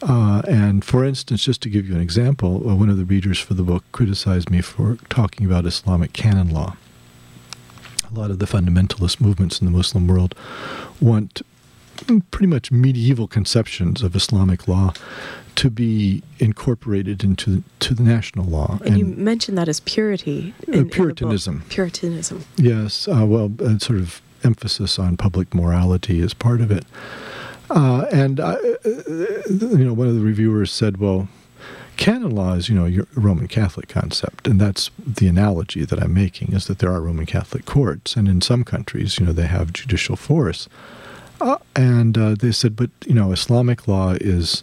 [0.03, 3.38] Uh, and for instance, just to give you an example, uh, one of the readers
[3.38, 6.76] for the book criticized me for talking about Islamic canon law.
[8.11, 10.34] A lot of the fundamentalist movements in the Muslim world
[11.00, 11.42] want
[12.30, 14.92] pretty much medieval conceptions of Islamic law
[15.57, 18.78] to be incorporated into to the national law.
[18.84, 20.55] And, you mentioned that as purity.
[20.72, 20.84] Uh.
[20.90, 21.64] Puritanism.
[21.68, 22.44] Puritanism.
[22.57, 26.84] Yes, uh, well, uh, sort of emphasis on public morality is part of it.
[27.70, 31.28] Uh, and I, uh, you know, one of the reviewers said, "Well,
[31.96, 36.12] canon law is, you know, a Roman Catholic concept, and that's the analogy that I'm
[36.12, 39.46] making is that there are Roman Catholic courts, and in some countries, you know, they
[39.46, 40.68] have judicial force."
[41.43, 44.62] Uh, and uh, they said, "But you know, Islamic law is."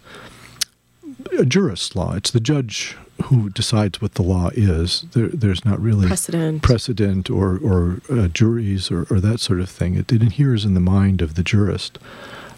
[1.37, 2.13] a jurist law.
[2.15, 5.05] It's the judge who decides what the law is.
[5.13, 6.63] There, there's not really Precedent.
[6.63, 9.95] precedent or, or uh, juries or, or that sort of thing.
[9.95, 11.99] It, it adheres in the mind of the jurist.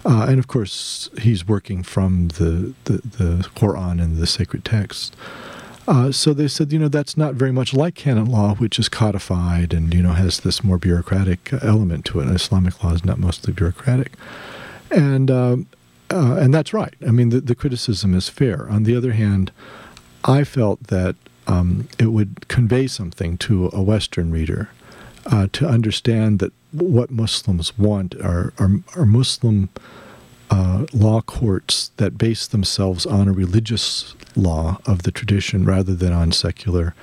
[0.06, 5.16] Uh, and of course, he's working from the, the, the Quran and the sacred text.
[5.92, 8.88] Uh, so they said, you know, that's not very much like canon law, which is
[8.88, 12.28] codified and, you know, has this more bureaucratic element to it.
[12.28, 14.14] And Islamic law is not mostly bureaucratic.
[14.90, 15.68] And um,
[16.10, 16.94] uh, and that's right.
[17.06, 18.70] I mean, the, the criticism is fair.
[18.70, 19.52] On the other hand,
[20.24, 24.70] I felt that um, it would convey something to a Western reader
[25.26, 29.68] uh, to understand that what Muslims want are, are, are Muslim
[30.52, 36.14] uh, law courts that base themselves on a religious law of the tradition rather than
[36.14, 36.94] on secular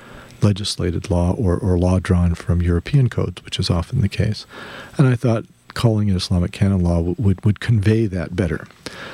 [0.41, 4.45] legislated law or, or law drawn from European codes, which is often the case.
[4.97, 5.45] And I thought
[5.79, 8.67] calling it Islamic canon law would, would, would convey that better.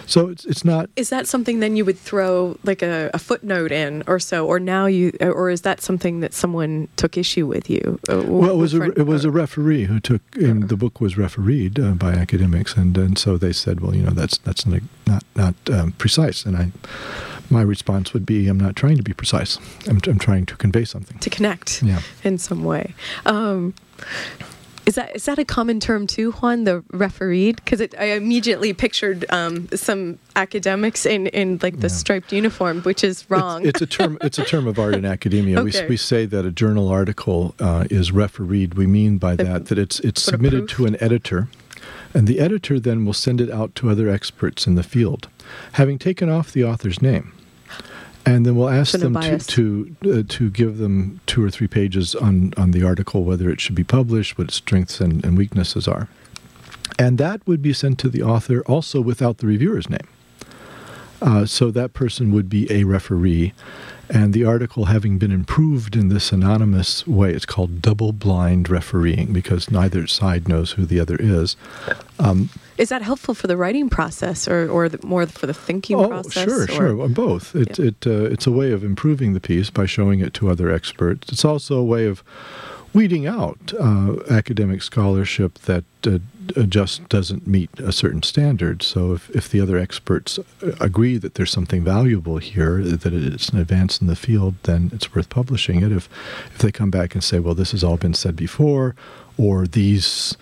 [0.07, 0.89] So it's it's not.
[0.95, 4.59] Is that something then you would throw like a, a, footnote in or so, or
[4.59, 7.99] now you, or is that something that someone took issue with you?
[8.09, 10.21] Uh, well, it was a it was a referee who took.
[10.35, 14.01] And the book was refereed uh, by academics, and and so they said, well, you
[14.01, 16.71] know, that's that's not not um, precise, and I.
[17.47, 19.59] My response would be, I'm not trying to be precise.
[19.87, 21.19] I'm, I'm trying to convey something.
[21.19, 22.01] To connect yeah.
[22.23, 22.95] in some way.
[23.27, 23.75] Um,
[24.85, 26.63] is that is that a common term too, Juan?
[26.63, 27.55] The refereed?
[27.57, 31.93] Because I immediately pictured um, some academics in, in like the yeah.
[31.93, 33.65] striped uniform, which is wrong.
[33.65, 34.17] It's, it's, a term.
[34.21, 35.59] It's a term of art in academia.
[35.59, 35.83] Okay.
[35.83, 38.75] We, we say that a journal article uh, is refereed.
[38.75, 41.47] We mean by that that it's it's submitted to an editor,
[42.13, 45.29] and the editor then will send it out to other experts in the field,
[45.73, 47.33] having taken off the author's name
[48.25, 52.15] and then we'll ask them to to, uh, to give them two or three pages
[52.15, 55.87] on on the article whether it should be published, what its strengths and, and weaknesses
[55.87, 56.07] are,
[56.97, 60.07] and that would be sent to the author also without the reviewer's name.
[61.21, 63.53] Uh, so that person would be a referee,
[64.09, 69.33] and the article having been improved in this anonymous way, it's called double blind refereeing
[69.33, 71.55] because neither side knows who the other is.
[72.19, 75.97] Um, is that helpful for the writing process, or, or the, more for the thinking
[75.97, 76.43] oh, process?
[76.43, 76.67] Sure, or?
[76.67, 77.55] sure, both.
[77.55, 77.85] It, yeah.
[77.85, 81.31] it, uh, it's a way of improving the piece by showing it to other experts.
[81.31, 82.23] It's also a way of
[82.93, 86.19] weeding out uh, academic scholarship that uh,
[86.69, 88.83] just doesn't meet a certain standard.
[88.83, 93.49] So if, if the other experts uh, agree that there's something valuable here, that it's
[93.49, 95.91] an advance in the field, then it's worth publishing it.
[95.91, 96.09] If
[96.53, 98.95] if they come back and say, well, this has all been said before,
[99.37, 100.37] or these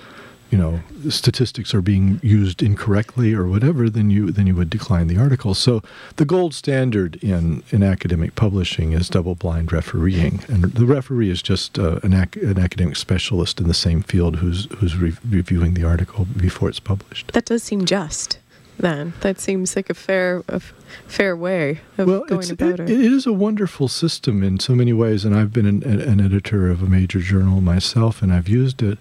[0.53, 5.07] you know statistics are being used incorrectly or whatever, then you then you would decline
[5.07, 5.55] the article.
[5.55, 5.81] So
[6.17, 11.41] the gold standard in in academic publishing is double blind refereeing, and the referee is
[11.41, 15.73] just uh, an, ac- an academic specialist in the same field who's who's re- reviewing
[15.73, 17.31] the article before it's published.
[17.31, 18.37] That does seem just.
[18.77, 20.59] Then that seems like a fair a
[21.07, 22.91] fair way of well, going about it, it.
[22.91, 26.69] It is a wonderful system in so many ways, and I've been an, an editor
[26.69, 28.99] of a major journal myself, and I've used it.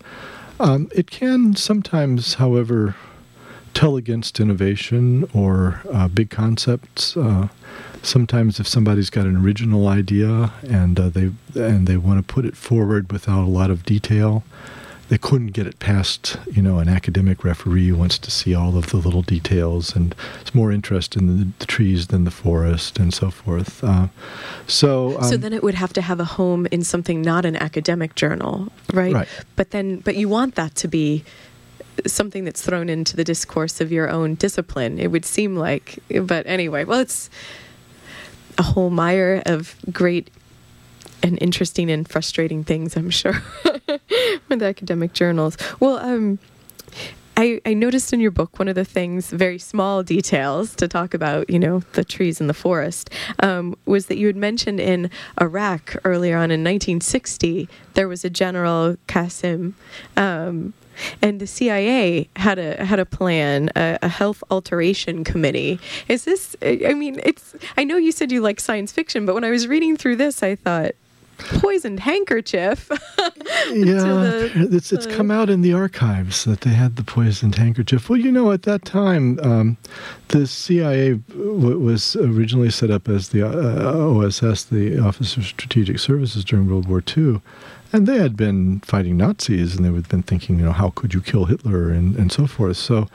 [0.62, 2.94] Um, it can sometimes, however,
[3.74, 7.16] tell against innovation or uh, big concepts.
[7.16, 7.48] Uh,
[8.00, 12.44] sometimes, if somebody's got an original idea and uh, they and they want to put
[12.44, 14.44] it forward without a lot of detail,
[15.12, 18.78] they couldn't get it past, you know, an academic referee who wants to see all
[18.78, 22.98] of the little details and it's more interest in the, the trees than the forest
[22.98, 23.84] and so forth.
[23.84, 24.06] Uh,
[24.66, 27.56] so, um, so then it would have to have a home in something not an
[27.56, 29.12] academic journal, right?
[29.12, 29.28] Right.
[29.54, 31.24] But then, but you want that to be
[32.06, 34.98] something that's thrown into the discourse of your own discipline.
[34.98, 37.28] It would seem like, but anyway, well, it's
[38.56, 40.30] a whole mire of great
[41.22, 43.42] and interesting and frustrating things, I'm sure,
[44.48, 45.56] with academic journals.
[45.80, 46.38] Well, um,
[47.36, 51.14] I, I, noticed in your book one of the things, very small details to talk
[51.14, 53.08] about, you know, the trees in the forest,
[53.38, 55.10] um, was that you had mentioned in
[55.40, 59.72] Iraq earlier on in 1960, there was a General Qasim.
[60.16, 60.74] Um,
[61.22, 65.80] and the CIA had a had a plan, a, a, health alteration committee.
[66.06, 66.54] Is this?
[66.62, 67.54] I mean, it's.
[67.78, 70.42] I know you said you like science fiction, but when I was reading through this,
[70.42, 70.92] I thought,
[71.42, 72.88] poisoned handkerchief.
[73.18, 73.32] yeah,
[73.72, 78.08] the, it's it's come out in the archives that they had the poisoned handkerchief.
[78.08, 79.76] Well, you know, at that time, um,
[80.28, 85.98] the CIA w- was originally set up as the uh, OSS, the Office of Strategic
[85.98, 87.40] Services, during World War II.
[87.92, 91.12] And they had been fighting Nazis, and they had been thinking, you know, how could
[91.12, 92.78] you kill Hitler and, and so forth.
[92.78, 93.08] So,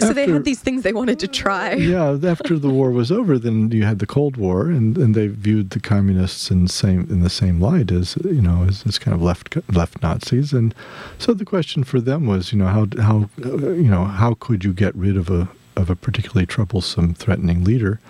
[0.00, 1.72] So they had these things they wanted to try.
[1.74, 5.28] yeah, after the war was over, then you had the Cold War, and, and they
[5.28, 9.14] viewed the communists in same in the same light as you know as, as kind
[9.14, 10.74] of left left Nazis, and
[11.18, 14.64] so the question for them was, you know, how how uh, you know how could
[14.64, 18.00] you get rid of a of a particularly troublesome, threatening leader?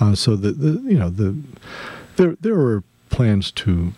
[0.00, 1.36] Uh, so that the you know the
[2.16, 3.92] there there were plans to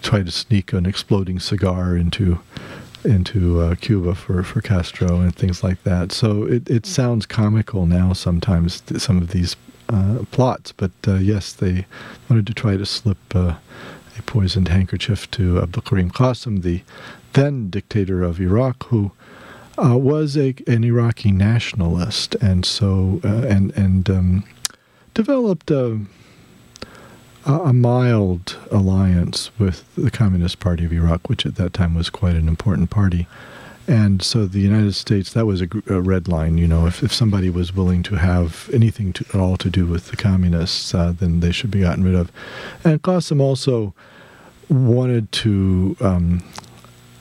[0.00, 2.40] try to sneak an exploding cigar into
[3.04, 6.12] into uh, Cuba for, for Castro and things like that.
[6.12, 9.56] So it, it sounds comical now sometimes, some of these
[9.88, 10.70] uh, plots.
[10.72, 11.86] But uh, yes, they
[12.28, 13.56] wanted to try to slip uh,
[14.18, 16.82] a poisoned handkerchief to Abdul Karim Qasim, the
[17.32, 19.12] then dictator of Iraq, who
[19.82, 24.44] uh, was a, an Iraqi nationalist, and so uh, and and um,
[25.14, 25.98] developed a,
[27.44, 32.36] a mild alliance with the Communist Party of Iraq, which at that time was quite
[32.36, 33.26] an important party.
[33.88, 36.56] And so the United States, that was a, a red line.
[36.56, 39.86] You know, if, if somebody was willing to have anything to, at all to do
[39.86, 42.30] with the communists, uh, then they should be gotten rid of.
[42.84, 43.92] And Qasim also
[44.68, 46.44] wanted to um,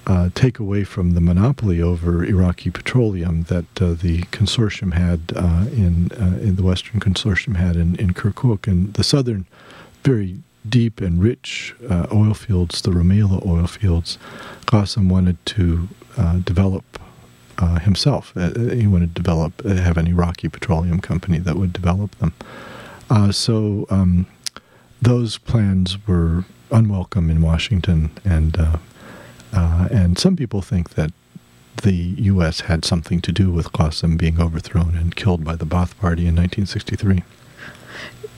[0.05, 5.65] uh, take away from the monopoly over Iraqi petroleum that uh, the consortium had uh,
[5.71, 9.45] in uh, in the Western consortium had in, in Kirkuk and the southern,
[10.03, 14.17] very deep and rich uh, oil fields, the Rumaila oil fields.
[14.65, 15.87] Qasim wanted to
[16.17, 16.99] uh, develop
[17.57, 18.33] uh, himself.
[18.35, 22.33] Uh, he wanted to develop uh, have an Iraqi petroleum company that would develop them.
[23.09, 24.25] Uh, so um,
[25.01, 28.57] those plans were unwelcome in Washington, and
[29.51, 31.11] and some people think that
[31.83, 32.61] the U.S.
[32.61, 36.35] had something to do with Qasim being overthrown and killed by the Ba'ath Party in
[36.35, 37.23] 1963.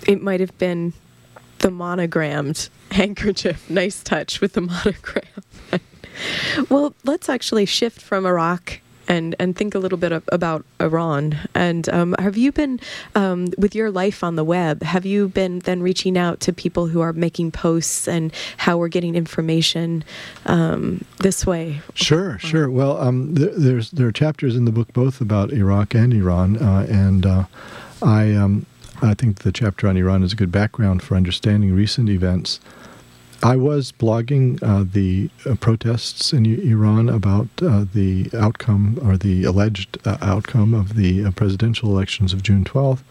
[0.08, 0.94] It might have been
[1.64, 3.68] the monogrammed handkerchief.
[3.70, 5.24] Nice touch with the monogram.
[6.70, 11.38] well, let's actually shift from Iraq and and think a little bit of, about Iran.
[11.56, 12.80] And um, have you been
[13.16, 14.84] um, with your life on the web?
[14.84, 18.90] Have you been then reaching out to people who are making posts and how we're
[18.90, 20.04] getting information
[20.46, 21.82] um, this way?
[21.96, 22.70] Sure, sure.
[22.70, 26.58] Well, um, th- there's there are chapters in the book both about Iraq and Iran,
[26.58, 27.44] uh, and uh,
[28.02, 28.66] I um,
[29.04, 32.62] I think the chapter on Iran is a good background for understanding recent events.
[33.44, 39.44] I was blogging uh, the uh, protests in Iran about uh, the outcome or the
[39.44, 43.02] alleged uh, outcome of the uh, presidential elections of June 12th.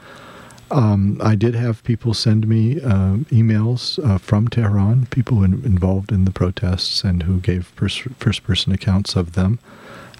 [0.70, 6.24] Um, I did have people send me uh, emails from Tehran, people in, involved in
[6.24, 9.59] the protests and who gave pers- first person accounts of them.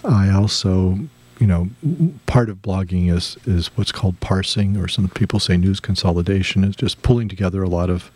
[0.05, 0.99] I also,
[1.43, 1.69] you know,
[2.27, 6.77] part of blogging is, is what's called parsing, or some people say news consolidation, is
[6.77, 8.13] just pulling together a lot of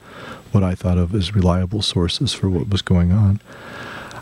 [0.52, 3.40] what I thought of as reliable sources for what was going on.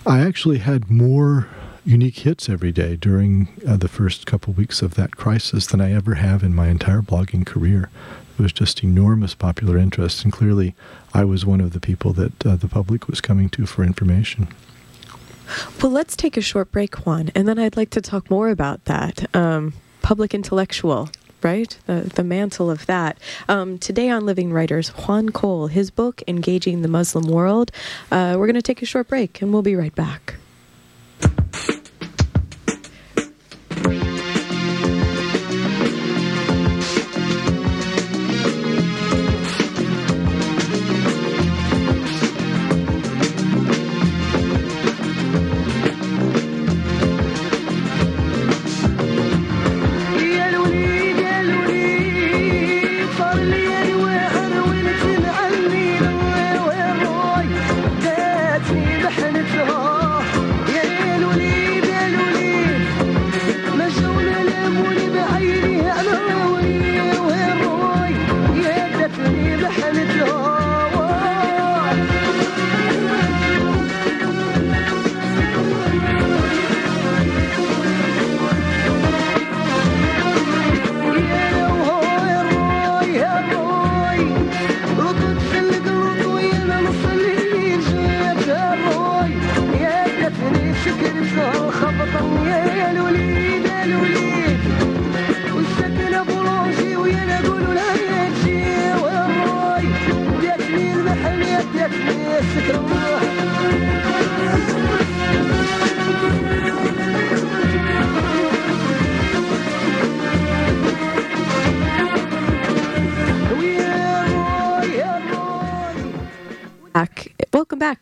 [0.07, 1.48] I actually had more
[1.84, 5.92] unique hits every day during uh, the first couple weeks of that crisis than I
[5.92, 7.90] ever have in my entire blogging career.
[8.38, 10.74] It was just enormous popular interest, and clearly
[11.12, 14.48] I was one of the people that uh, the public was coming to for information.
[15.82, 18.84] Well, let's take a short break, Juan, and then I'd like to talk more about
[18.86, 19.34] that.
[19.34, 21.09] Um, public intellectual,
[21.42, 21.76] right?
[21.86, 23.18] The, the mantle of that.
[23.49, 27.70] Um, today on Living Writers, Juan Cole, his book, Engaging the Muslim World.
[28.11, 30.34] Uh, we're going to take a short break, and we'll be right back.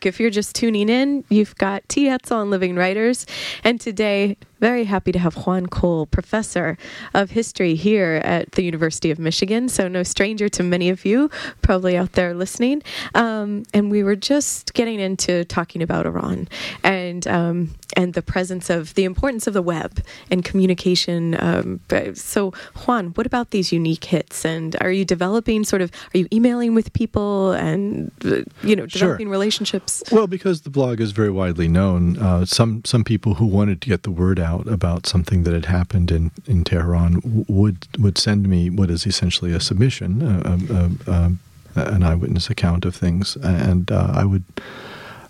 [0.05, 3.25] If you're just tuning in, you've got Tietz on Living Writers.
[3.63, 6.77] And today, very happy to have Juan Cole, professor
[7.13, 9.67] of history here at the University of Michigan.
[9.67, 11.29] So, no stranger to many of you
[11.61, 12.81] probably out there listening.
[13.13, 16.47] Um, and we were just getting into talking about Iran
[16.81, 20.01] and um, and the presence of the importance of the web
[20.31, 21.35] and communication.
[21.39, 21.81] Um,
[22.15, 22.53] so,
[22.85, 24.45] Juan, what about these unique hits?
[24.45, 25.91] And are you developing sort of?
[26.13, 28.99] Are you emailing with people and uh, you know Sure.
[28.99, 30.03] developing relationships?
[30.09, 33.89] Well, because the blog is very widely known, uh, some some people who wanted to
[33.89, 38.47] get the word out about something that had happened in, in Tehran would would send
[38.47, 43.91] me what is essentially a submission, a, a, a, an eyewitness account of things, and
[43.91, 44.43] uh, I would.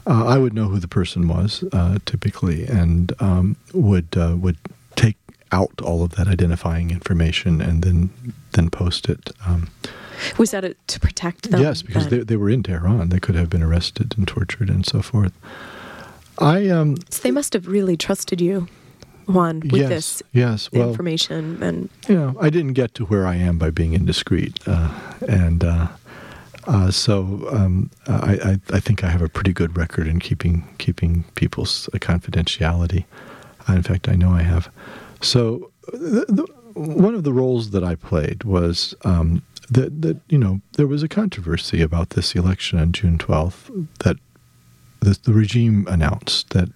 [0.05, 4.57] Uh, I would know who the person was uh, typically, and um, would uh, would
[4.95, 5.15] take
[5.53, 8.09] out all of that identifying information and then
[8.51, 9.31] then post it.
[9.47, 9.69] Um,
[10.37, 11.61] Was that a, to protect them?
[11.61, 13.09] Yes, because they, they were in Tehran.
[13.09, 15.31] They could have been arrested and tortured and so forth.
[16.37, 18.67] I um So they must have really trusted you,
[19.27, 23.25] Juan, with yes this yes well information and you know I didn't get to where
[23.25, 24.93] I am by being indiscreet uh,
[25.27, 25.87] and uh,
[26.67, 30.67] uh, so um, I, I I think I have a pretty good record in keeping
[30.77, 33.05] keeping people's confidentiality.
[33.67, 34.69] Uh, in fact, I know I have.
[35.21, 40.37] So the, the, one of the roles that I played was um, that that you
[40.37, 43.69] know there was a controversy about this election on June twelfth
[43.99, 44.17] that
[45.01, 46.69] the, the regime announced that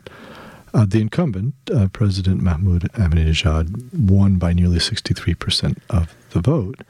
[0.78, 6.82] uh, the incumbent, uh, President Mahmoud Ahmadinejad, won by nearly 63% of the vote.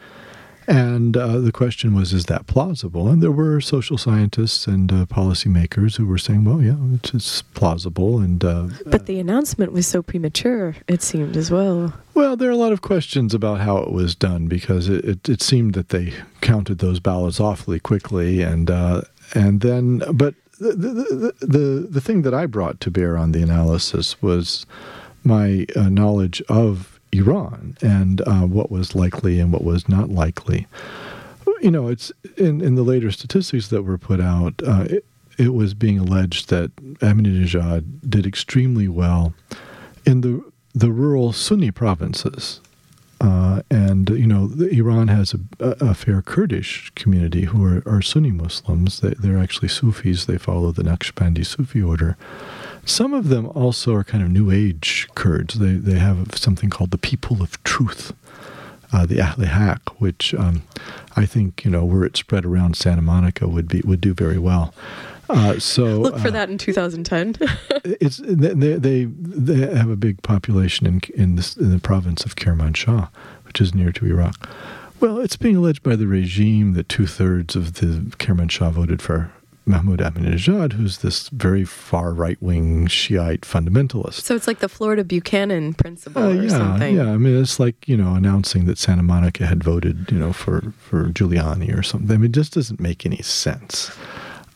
[0.70, 3.08] And uh, the question was, is that plausible?
[3.08, 7.42] And there were social scientists and uh, policymakers who were saying, well, yeah, it's, it's
[7.42, 8.20] plausible.
[8.20, 11.94] And uh, but the announcement was so premature, it seemed as well.
[12.14, 15.30] well, there are a lot of questions about how it was done because it, it,
[15.30, 20.74] it seemed that they counted those ballots awfully quickly, and uh, and then, but the,
[20.74, 24.66] the the the thing that I brought to bear on the analysis was
[25.24, 30.68] my uh, knowledge of Iran and uh, what was likely and what was not likely.
[31.62, 34.62] You know, it's in in the later statistics that were put out.
[34.66, 35.06] Uh, it,
[35.38, 39.34] it was being alleged that Ahmadinejad did extremely well
[40.06, 40.44] in the
[40.74, 42.62] the rural Sunni provinces.
[43.20, 48.32] Uh, and you know, Iran has a, a, fair Kurdish community who are, are Sunni
[48.32, 49.00] Muslims.
[49.00, 50.26] They, they're actually Sufis.
[50.26, 52.16] They follow the Naqshbandi Sufi order.
[52.86, 55.56] Some of them also are kind of New Age Kurds.
[55.56, 58.14] They they have something called the People of Truth,
[58.94, 60.64] uh, the Ahle Haq, which um,
[61.16, 64.38] I think you know were it spread around Santa Monica would be would do very
[64.38, 64.74] well.
[65.30, 67.36] Uh, so Look for uh, that in 2010.
[68.02, 72.36] it's they, they they have a big population in in, this, in the province of
[72.36, 73.10] Kermanshah,
[73.44, 74.50] which is near to Iraq.
[75.00, 79.32] Well, it's being alleged by the regime that two thirds of the Kermanshah voted for
[79.68, 84.22] Mahmoud Ahmadinejad, who's this very far right wing Shiite fundamentalist.
[84.24, 86.96] so it's like the Florida Buchanan principle Uh, or yeah, something.
[86.96, 87.12] yeah.
[87.12, 90.74] I mean, it's like you know announcing that Santa Monica had voted, you know, for
[90.80, 92.10] for Giuliani or something.
[92.12, 93.92] I mean, it just doesn't make any sense.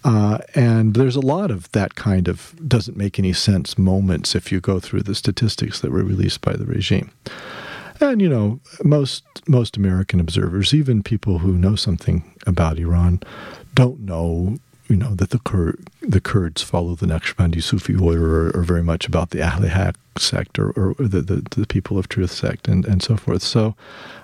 [0.03, 4.51] Uh, and there's a lot of that kind of doesn't make any sense moments if
[4.51, 7.11] you go through the statistics that were released by the regime.
[7.99, 13.21] And you know, most most American observers, even people who know something about Iran,
[13.75, 14.57] don't know
[14.91, 18.83] you know that the Kur- the Kurds follow the Naqshbandi Sufi order, or, or very
[18.83, 22.67] much about the Ahle Haq sect, or, or the, the the People of Truth sect,
[22.67, 23.41] and and so forth.
[23.41, 23.75] So.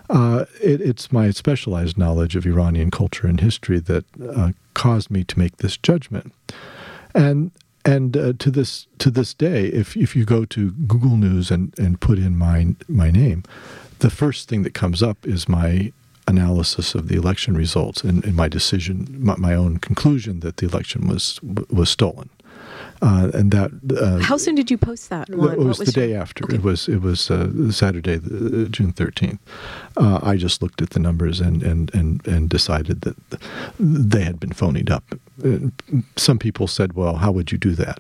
[0.10, 5.24] Uh, it, it's my specialized knowledge of Iranian culture and history that uh, caused me
[5.24, 6.34] to make this judgment.
[7.14, 7.52] And
[7.84, 11.74] and uh, to this to this day, if if you go to Google News and,
[11.80, 13.44] and put in my my name,
[14.00, 15.92] the first thing that comes up is my
[16.28, 20.68] analysis of the election results and, and my decision, my, my own conclusion that the
[20.68, 22.30] election was was stolen.
[23.02, 23.72] Uh, and that
[24.02, 25.54] uh, How soon did you post that one?
[25.54, 26.46] it was, What the day after.
[26.46, 26.56] Okay.
[26.56, 29.40] It was it was uh, Saturday, uh, June thirteenth.
[29.96, 33.16] Uh, I just looked at the numbers and, and, and, and decided that
[33.80, 35.04] they had been phonied up.
[35.44, 35.70] Uh,
[36.16, 38.00] Some people said, "Well, how would you do that?"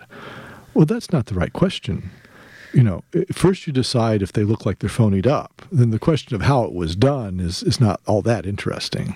[0.74, 2.10] Well, that's not the right question.
[2.74, 5.62] You know, first you decide if they look like they're phonied up.
[5.72, 9.16] Then the question of how it was done is is not all that interesting.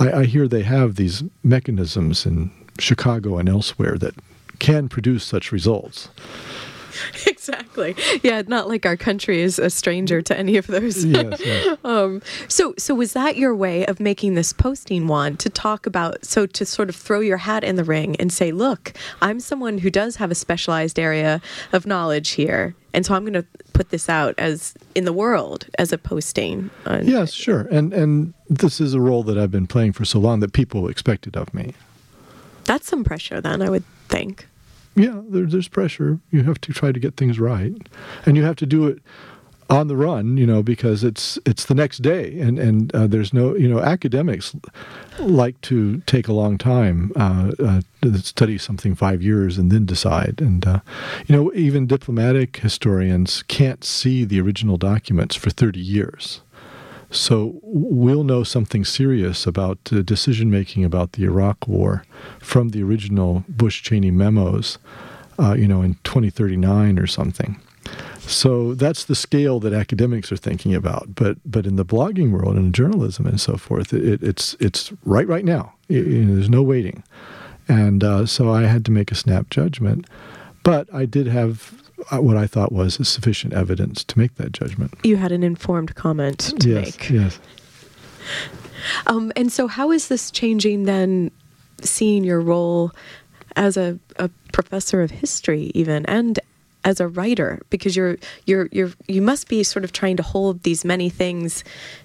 [0.00, 4.14] I, I hear they have these mechanisms in Chicago and elsewhere that
[4.58, 6.08] can produce such results.
[7.26, 7.94] exactly.
[8.22, 11.04] Yeah, not like our country is a stranger to any of those.
[11.04, 11.78] Yes, yes.
[11.84, 16.24] Um, so, so was that your way of making this posting one to talk about?
[16.24, 18.92] So to sort of throw your hat in the ring and say, "Look,
[19.22, 21.40] I'm someone who does have a specialized area
[21.72, 25.66] of knowledge here, and so I'm going to put this out as in the world
[25.78, 27.68] as a posting." on- Yes, sure.
[27.70, 30.88] And and this is a role that I've been playing for so long that people
[30.88, 31.74] expected of me.
[32.64, 33.40] that's some pressure.
[33.40, 34.46] Then I would think.
[34.94, 36.18] Yeah, there, there's pressure.
[36.30, 37.74] You have to try to get things right,
[38.26, 38.98] and you have to do it
[39.70, 40.36] on the run.
[40.36, 43.80] You know, because it's it's the next day, and and uh, there's no you know
[43.80, 44.56] academics
[45.20, 49.86] like to take a long time uh, uh, to study something five years and then
[49.86, 50.40] decide.
[50.40, 50.80] And uh,
[51.26, 56.40] you know, even diplomatic historians can't see the original documents for thirty years.
[57.10, 62.04] So we'll know something serious about uh, decision making about the Iraq War
[62.38, 64.78] from the original Bush Cheney memos,
[65.38, 67.60] uh, you know, in 2039 or something.
[68.18, 71.14] So that's the scale that academics are thinking about.
[71.14, 75.26] But but in the blogging world and journalism and so forth, it, it's it's right
[75.26, 75.72] right now.
[75.88, 77.02] You know, there's no waiting,
[77.68, 80.06] and uh, so I had to make a snap judgment.
[80.62, 81.77] But I did have
[82.10, 84.94] what I thought was sufficient evidence to make that judgment.
[85.02, 87.10] You had an informed comment to yes, make.
[87.10, 87.40] yes.
[89.06, 91.30] Um, and so, how is this changing then,
[91.80, 92.92] seeing your role
[93.56, 96.38] as a, a professor of history, even, and
[96.84, 97.60] as a writer?
[97.70, 101.64] Because you're you're you're you must be sort of trying to hold these many things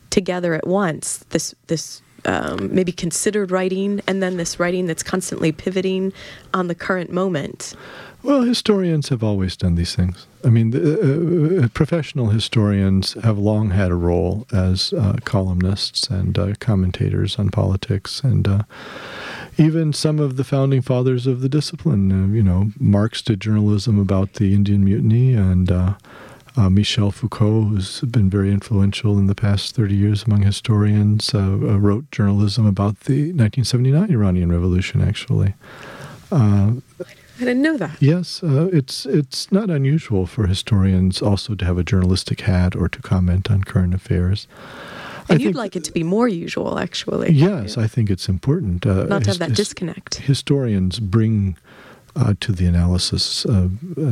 [0.10, 1.18] together at once.
[1.30, 6.14] This this um, maybe considered writing, and then this writing that's constantly pivoting
[6.54, 7.76] on the current moment.
[8.24, 10.28] Well, historians have always done these things.
[10.46, 16.08] I mean, the, uh, uh, professional historians have long had a role as uh, columnists
[16.08, 18.64] and uh, commentators on politics, and uh,
[19.58, 22.12] even some of the founding fathers of the discipline.
[22.14, 25.70] Uh, you know, Marx did journalism about the Indian Mutiny, and
[26.56, 32.66] Michel Foucault, who's been very influential in the past 30 years among historians, wrote journalism
[32.66, 35.56] about the 1979 Iranian Revolution, actually.
[37.44, 38.02] I didn't know that.
[38.02, 42.88] Yes, uh, it's it's not unusual for historians also to have a journalistic hat or
[42.90, 44.48] to comment on current affairs.
[45.30, 47.32] And I you'd like it to be more usual, actually.
[47.32, 48.86] Yes, I think it's important.
[48.86, 50.16] Uh, not to have that his, disconnect.
[50.16, 51.56] Historians bring
[52.16, 53.70] uh, to the analysis a,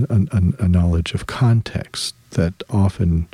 [0.10, 0.28] a,
[0.60, 3.28] a, knowledge of context that often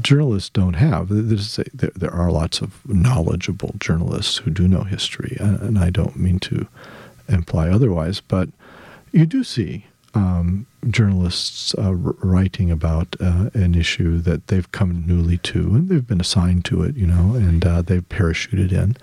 [0.00, 1.08] journalists don't have.
[1.08, 6.38] There, there are lots of knowledgeable journalists who do know history, and I don't mean
[6.40, 6.66] to
[7.28, 8.48] imply otherwise, but
[9.14, 15.38] you do see um, journalists uh, writing about uh, an issue that they've come newly
[15.38, 18.96] to and they've been assigned to it, you know, and uh, they've parachuted in.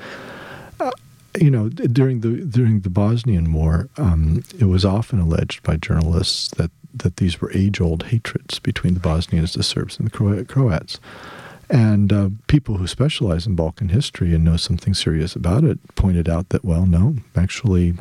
[0.79, 0.91] Uh,
[1.39, 6.49] you know, during the during the Bosnian War, um, it was often alleged by journalists
[6.55, 10.99] that that these were age-old hatreds between the Bosnians, the Serbs, and the Croats.
[11.69, 16.27] And uh, people who specialize in Balkan history and know something serious about it pointed
[16.27, 17.93] out that, well, no, actually,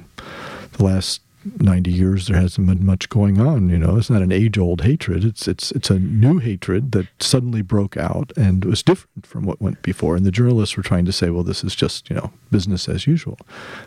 [0.73, 3.97] the last 90 years there hasn't been much going on you know?
[3.97, 5.24] It's not an age old hatred.
[5.24, 9.61] It's it's it's a new hatred that suddenly broke out and was different from what
[9.61, 10.16] went before.
[10.16, 13.07] And the journalists were trying to say well this is just you know business as
[13.07, 13.38] usual.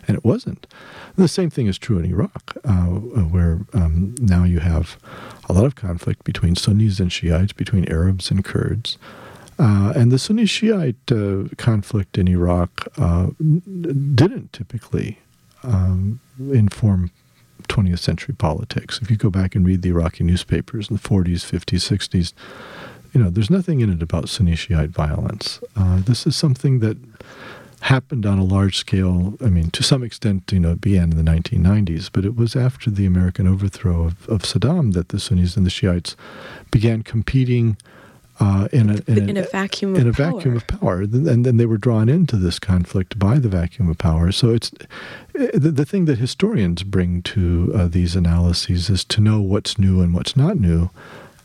[0.08, 0.68] And it wasn't.
[1.16, 4.98] And the same thing is true in Iraq uh, where um, now you have
[5.50, 8.98] a lot of conflict between Sunnis and Shiites between Arabs and Kurds.
[9.60, 15.20] Uh, and the Sunni Shiite uh, conflict in Iraq uh, didn't typically
[15.64, 17.12] um, inform
[17.68, 19.00] 20th century politics.
[19.02, 22.34] If you go back and read the Iraqi newspapers in the 40s, 50s, 60s,
[23.14, 25.60] you know, there's nothing in it about Sunni Shiite violence.
[25.76, 26.98] Uh, this is something that
[27.82, 29.36] happened on a large scale.
[29.42, 32.56] I mean, to some extent, you know, it began in the 1990s, but it was
[32.56, 36.16] after the American overthrow of, of Saddam that the Sunnis and the Shiites
[36.72, 37.78] began competing
[38.44, 40.34] uh, in, a, in, in, a, a vacuum in a power.
[40.34, 43.98] vacuum of power, and then they were drawn into this conflict by the vacuum of
[43.98, 44.34] power.
[44.34, 44.70] So it's
[45.34, 50.02] the, the thing that historians bring to uh, these analyses is to know what's new
[50.02, 50.90] and what's not new,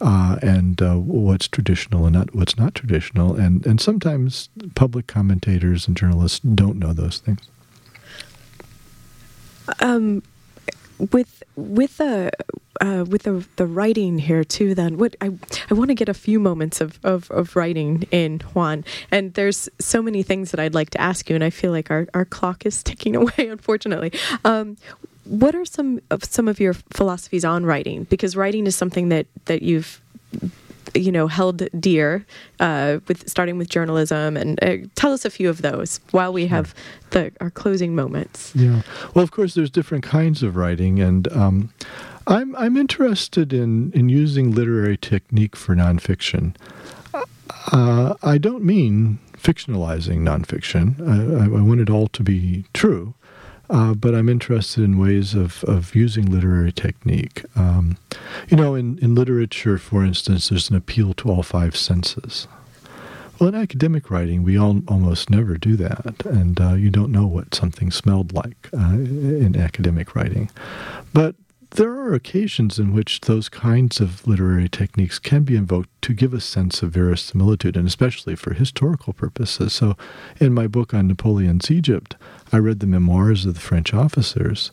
[0.00, 3.36] uh, and uh, what's traditional and not what's not traditional.
[3.36, 7.42] And and sometimes public commentators and journalists don't know those things.
[9.80, 10.22] Um,
[11.12, 12.30] with with the
[12.80, 14.74] uh, with the the writing here too.
[14.74, 15.32] Then what I
[15.70, 19.68] I want to get a few moments of, of of writing in Juan, and there's
[19.78, 22.24] so many things that I'd like to ask you, and I feel like our our
[22.24, 24.12] clock is ticking away, unfortunately.
[24.44, 24.76] Um,
[25.24, 28.04] what are some of some of your philosophies on writing?
[28.04, 30.00] Because writing is something that that you've
[30.98, 32.24] you know held dear
[32.60, 34.36] uh, with starting with journalism.
[34.36, 36.74] And uh, tell us a few of those while we have
[37.10, 38.52] the our closing moments.
[38.54, 38.82] Yeah.
[39.14, 41.00] Well of course there's different kinds of writing.
[41.00, 41.72] And um,
[42.26, 46.54] I'm I'm interested in in using literary technique for nonfiction.
[47.72, 51.00] Uh, I don't mean fictionalizing nonfiction.
[51.00, 53.14] I, I want it all to be true
[53.70, 57.44] uh, but I'm interested in ways of, of using literary technique.
[57.56, 57.96] Um,
[58.48, 62.48] you know, in, in literature, for instance, there's an appeal to all five senses.
[63.38, 67.26] Well, in academic writing, we all, almost never do that, and uh, you don't know
[67.26, 70.50] what something smelled like uh, in academic writing.
[71.12, 71.36] But
[71.72, 76.32] there are occasions in which those kinds of literary techniques can be invoked to give
[76.32, 79.72] a sense of verisimilitude, and especially for historical purposes.
[79.72, 79.96] So,
[80.40, 82.16] in my book on Napoleon's Egypt,
[82.52, 84.70] I read the memoirs of the French officers,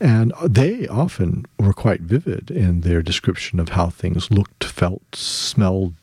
[0.00, 5.94] and they often were quite vivid in their description of how things looked, felt, smelled,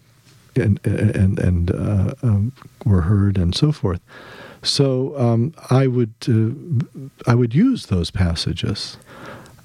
[0.56, 2.54] and and and uh, um,
[2.86, 4.02] were heard, and so forth.
[4.64, 8.98] So um, I would uh, I would use those passages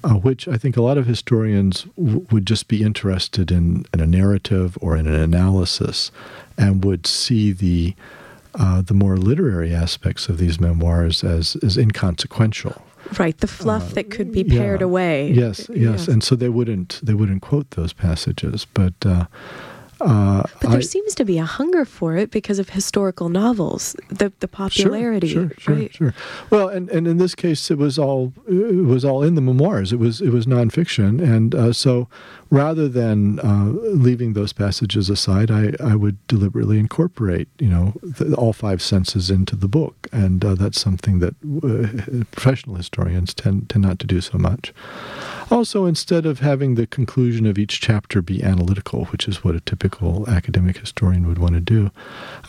[0.05, 3.99] uh, which I think a lot of historians w- would just be interested in, in
[3.99, 6.11] a narrative or in an analysis,
[6.57, 7.95] and would see the
[8.57, 12.81] uh, the more literary aspects of these memoirs as as inconsequential.
[13.19, 14.85] Right, the fluff that could be pared Yeah.
[14.85, 15.31] away.
[15.31, 16.13] Yes, yes, Yeah.
[16.13, 18.93] and so they wouldn't they wouldn't quote those passages, but.
[19.05, 19.25] Uh,
[20.01, 23.95] uh, But there I- seems to be a hunger for it because of historical novels,
[24.09, 25.93] the the popularity, Sure, sure, right?
[25.93, 26.21] sure, sure.
[26.49, 29.91] Well, and, and in this case, it was all it was all in the memoirs.
[29.93, 32.07] It was it was nonfiction, and uh, so
[32.51, 33.65] rather than uh,
[34.07, 39.29] leaving those passages aside, I, I would deliberately incorporate you know the, all five senses
[39.31, 44.07] into the book, and uh, that's something that uh, professional historians tend tend not to
[44.07, 44.73] do so much.
[45.51, 49.59] Also, instead of having the conclusion of each chapter be analytical, which is what a
[49.61, 51.91] typical academic historian would want to do,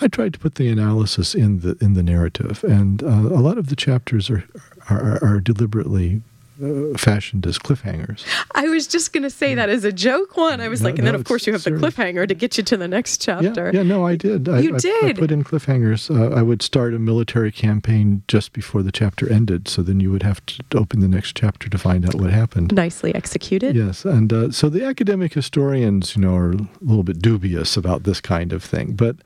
[0.00, 3.58] I tried to put the analysis in the in the narrative, and uh, a lot
[3.58, 4.44] of the chapters are
[4.88, 6.22] are, are deliberately
[6.62, 8.24] uh, fashioned as cliffhangers.
[8.54, 10.60] I was just going to say that as a joke one.
[10.60, 12.64] I was No, like, and then of course you have the cliffhanger to get you
[12.64, 13.70] to the next chapter.
[13.72, 14.48] Yeah, yeah, no, I did.
[14.48, 15.18] I, You I- I, did?
[15.18, 16.10] put in cliffhangers.
[16.10, 20.10] Uh, I would start a military campaign just before the chapter ended, so then you
[20.10, 22.72] would have to open the next chapter to find out what happened.
[22.74, 23.74] Nicely executed.
[23.76, 28.04] Yes, and uh, so the academic historians, you know, are a little bit dubious about
[28.04, 28.92] this kind of thing.
[28.94, 29.16] But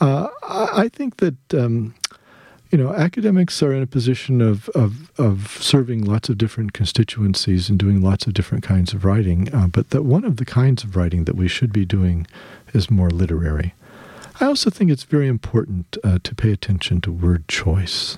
[0.00, 1.94] uh, I, I think that um,
[2.70, 7.68] you know academics are in a position of, of of serving lots of different constituencies
[7.68, 9.52] and doing lots of different kinds of writing.
[9.54, 12.26] Uh, but that one of the kinds of writing that we should be doing
[12.72, 13.74] is more literary.
[14.40, 18.16] I also think it's very important uh, to pay attention to word choice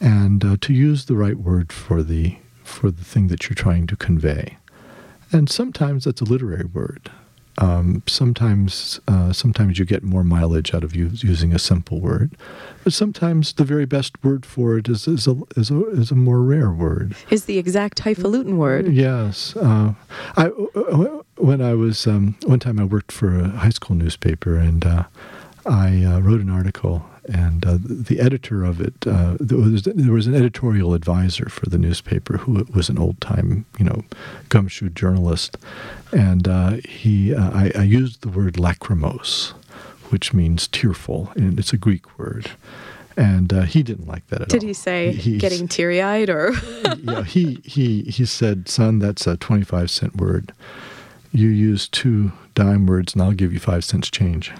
[0.00, 3.86] and uh, to use the right word for the for the thing that you're trying
[3.86, 4.58] to convey.
[5.32, 7.10] And sometimes that's a literary word.
[7.58, 12.34] Um, sometimes, uh, sometimes you get more mileage out of using a simple word,
[12.82, 16.14] but sometimes the very best word for it is is a is a, is a
[16.14, 17.14] more rare word.
[17.30, 18.92] Is the exact highfalutin word.
[18.92, 19.92] Yes, uh,
[20.36, 20.46] I
[21.36, 25.04] when I was um, one time I worked for a high school newspaper and uh,
[25.66, 30.12] I uh, wrote an article and uh, the editor of it uh, there was there
[30.12, 34.02] was an editorial advisor for the newspaper who was an old time you know
[34.48, 35.56] gumshoe journalist
[36.12, 39.52] and uh, he uh, I, I used the word lachrymose
[40.10, 42.50] which means tearful and it's a Greek word.
[43.16, 44.58] And uh, he didn't like that at all.
[44.58, 46.52] Did he say He- getting teary eyed or?
[46.98, 50.50] yeah, he he he said, "Son, that's a twenty-five cent word.
[51.30, 54.50] You use two dime words, and I'll give you five cents change."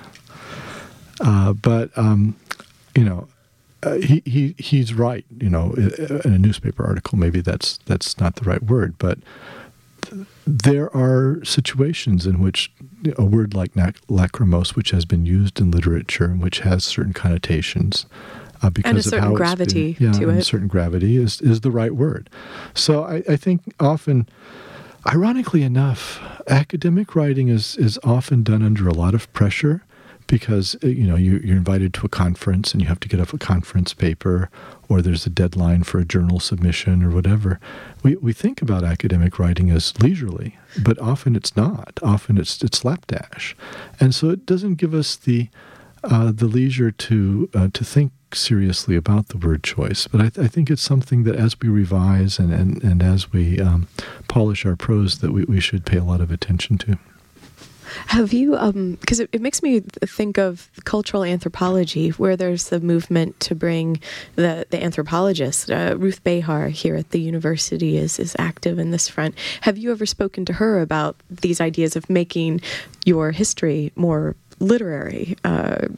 [1.21, 2.37] Uh, but um,
[2.95, 3.29] you know,
[3.83, 5.25] uh, he he he's right.
[5.41, 5.73] You know,
[6.25, 9.19] in a newspaper article, maybe that's that's not the right word, but
[10.03, 12.71] th- there are situations in which
[13.19, 17.13] a word like nac- lachrymose, which has been used in literature and which has certain
[17.13, 18.07] connotations,
[18.63, 20.45] uh, because of certain how it's been- gravity yeah, to and it.
[20.45, 22.31] certain gravity is is the right word.
[22.75, 24.29] So I, I think often,
[25.07, 29.83] ironically enough, academic writing is is often done under a lot of pressure
[30.33, 33.21] because uh, you know you, you're invited to a conference and you have to get
[33.21, 34.49] up a conference paper
[34.89, 37.61] or there's a deadline for a journal submission or whatever
[38.03, 42.79] we, we think about academic writing as leisurely but often it's not often it's it's
[42.79, 43.55] slapdash
[44.01, 45.51] and so it doesn't give us the
[46.03, 50.09] uh, the leisure to uh, to think seriously about the word choice.
[50.09, 53.31] But I, th- I think it's something that as we revise and, and, and as
[53.31, 53.89] we um,
[54.27, 56.99] polish our prose, that we, we should pay a lot of attention to.
[58.07, 58.53] Have you,
[59.01, 64.01] because it, it makes me think of cultural anthropology, where there's the movement to bring
[64.37, 65.71] the, the anthropologist.
[65.71, 69.35] Uh, Ruth Behar here at the university is, is active in this front.
[69.63, 72.61] Have you ever spoken to her about these ideas of making
[73.05, 75.37] your history more literary?
[75.45, 75.89] Uh,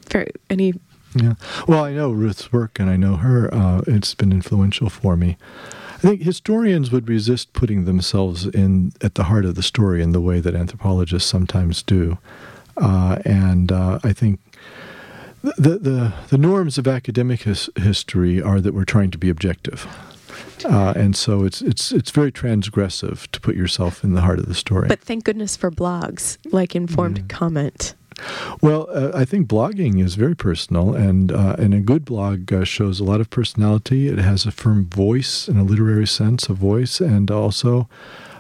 [0.51, 0.75] any
[1.15, 1.35] Yeah.
[1.69, 3.53] Well, I know Ruth's work and I know her.
[3.53, 5.37] Uh, it's been influential for me.
[6.05, 10.13] I think historians would resist putting themselves in at the heart of the story in
[10.13, 12.19] the way that anthropologists sometimes do,
[12.77, 14.39] uh, and uh, I think
[15.43, 19.87] the, the the norms of academic his, history are that we're trying to be objective,
[20.67, 24.45] uh, and so it's it's it's very transgressive to put yourself in the heart of
[24.45, 24.89] the story.
[24.89, 27.95] But thank goodness for blogs like informed comment.
[28.61, 32.65] Well, uh, I think blogging is very personal, and uh, and a good blog uh,
[32.65, 34.09] shows a lot of personality.
[34.09, 37.89] It has a firm voice, in a literary sense, a voice, and also.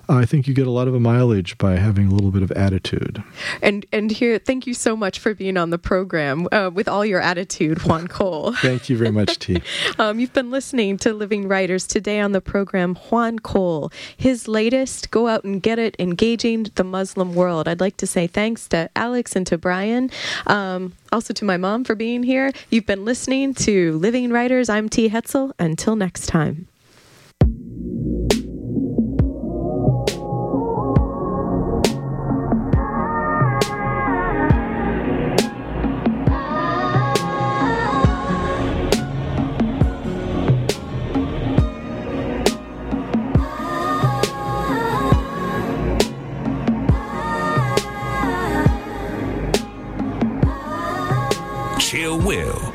[0.08, 2.50] I think you get a lot of a mileage by having a little bit of
[2.52, 3.22] attitude.
[3.62, 7.04] And and here, thank you so much for being on the program uh, with all
[7.04, 8.52] your attitude, Juan Cole.
[8.64, 9.62] Thank you very much, T.
[9.98, 12.94] Um, you've been listening to Living Writers today on the program.
[12.94, 17.68] Juan Cole, his latest, go out and get it, engaging the Muslim world.
[17.68, 20.10] I'd like to say thanks to Alex and to Brian.
[20.46, 22.52] Um, also to my mom for being here.
[22.70, 24.68] You've been listening to Living Writers.
[24.68, 25.08] I'm T.
[25.08, 25.52] Hetzel.
[25.58, 26.66] Until next time.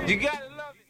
[0.09, 0.87] You gotta love it.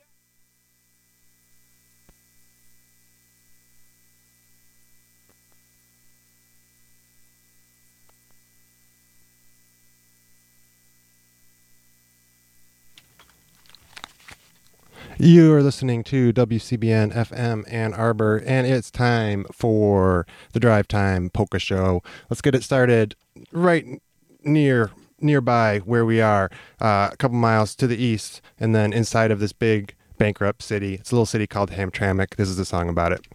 [15.21, 21.29] You are listening to WCBN FM Ann Arbor, and it's time for the Drive Time
[21.29, 22.01] Polka Show.
[22.29, 23.17] Let's get it started
[23.51, 24.01] right
[24.45, 24.91] near
[25.21, 26.49] nearby where we are,
[26.79, 30.95] uh, a couple miles to the east, and then inside of this big bankrupt city.
[30.95, 32.35] It's a little city called Hamtramck.
[32.35, 33.25] This is a song about it.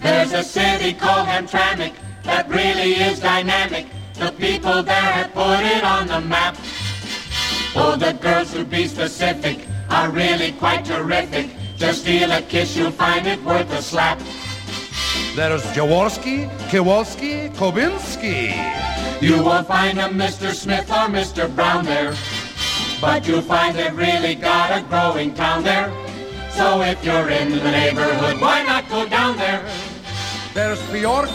[0.00, 3.86] There's a city called Hamtramck that really is dynamic.
[4.14, 6.56] The people there have put it on the map.
[7.74, 9.58] Oh, the girls to be specific
[9.90, 11.55] are really quite terrific.
[11.76, 14.18] Just steal a kiss, you'll find it worth a slap.
[15.34, 19.22] There's Jaworski, Kowalski, Kobinski.
[19.22, 20.52] You won't find a Mr.
[20.52, 21.54] Smith or Mr.
[21.54, 22.14] Brown there.
[23.00, 25.90] But you'll find they've really got a growing town there.
[26.50, 29.62] So if you're in the neighborhood, why not go down there?
[30.54, 31.24] There's Bjork,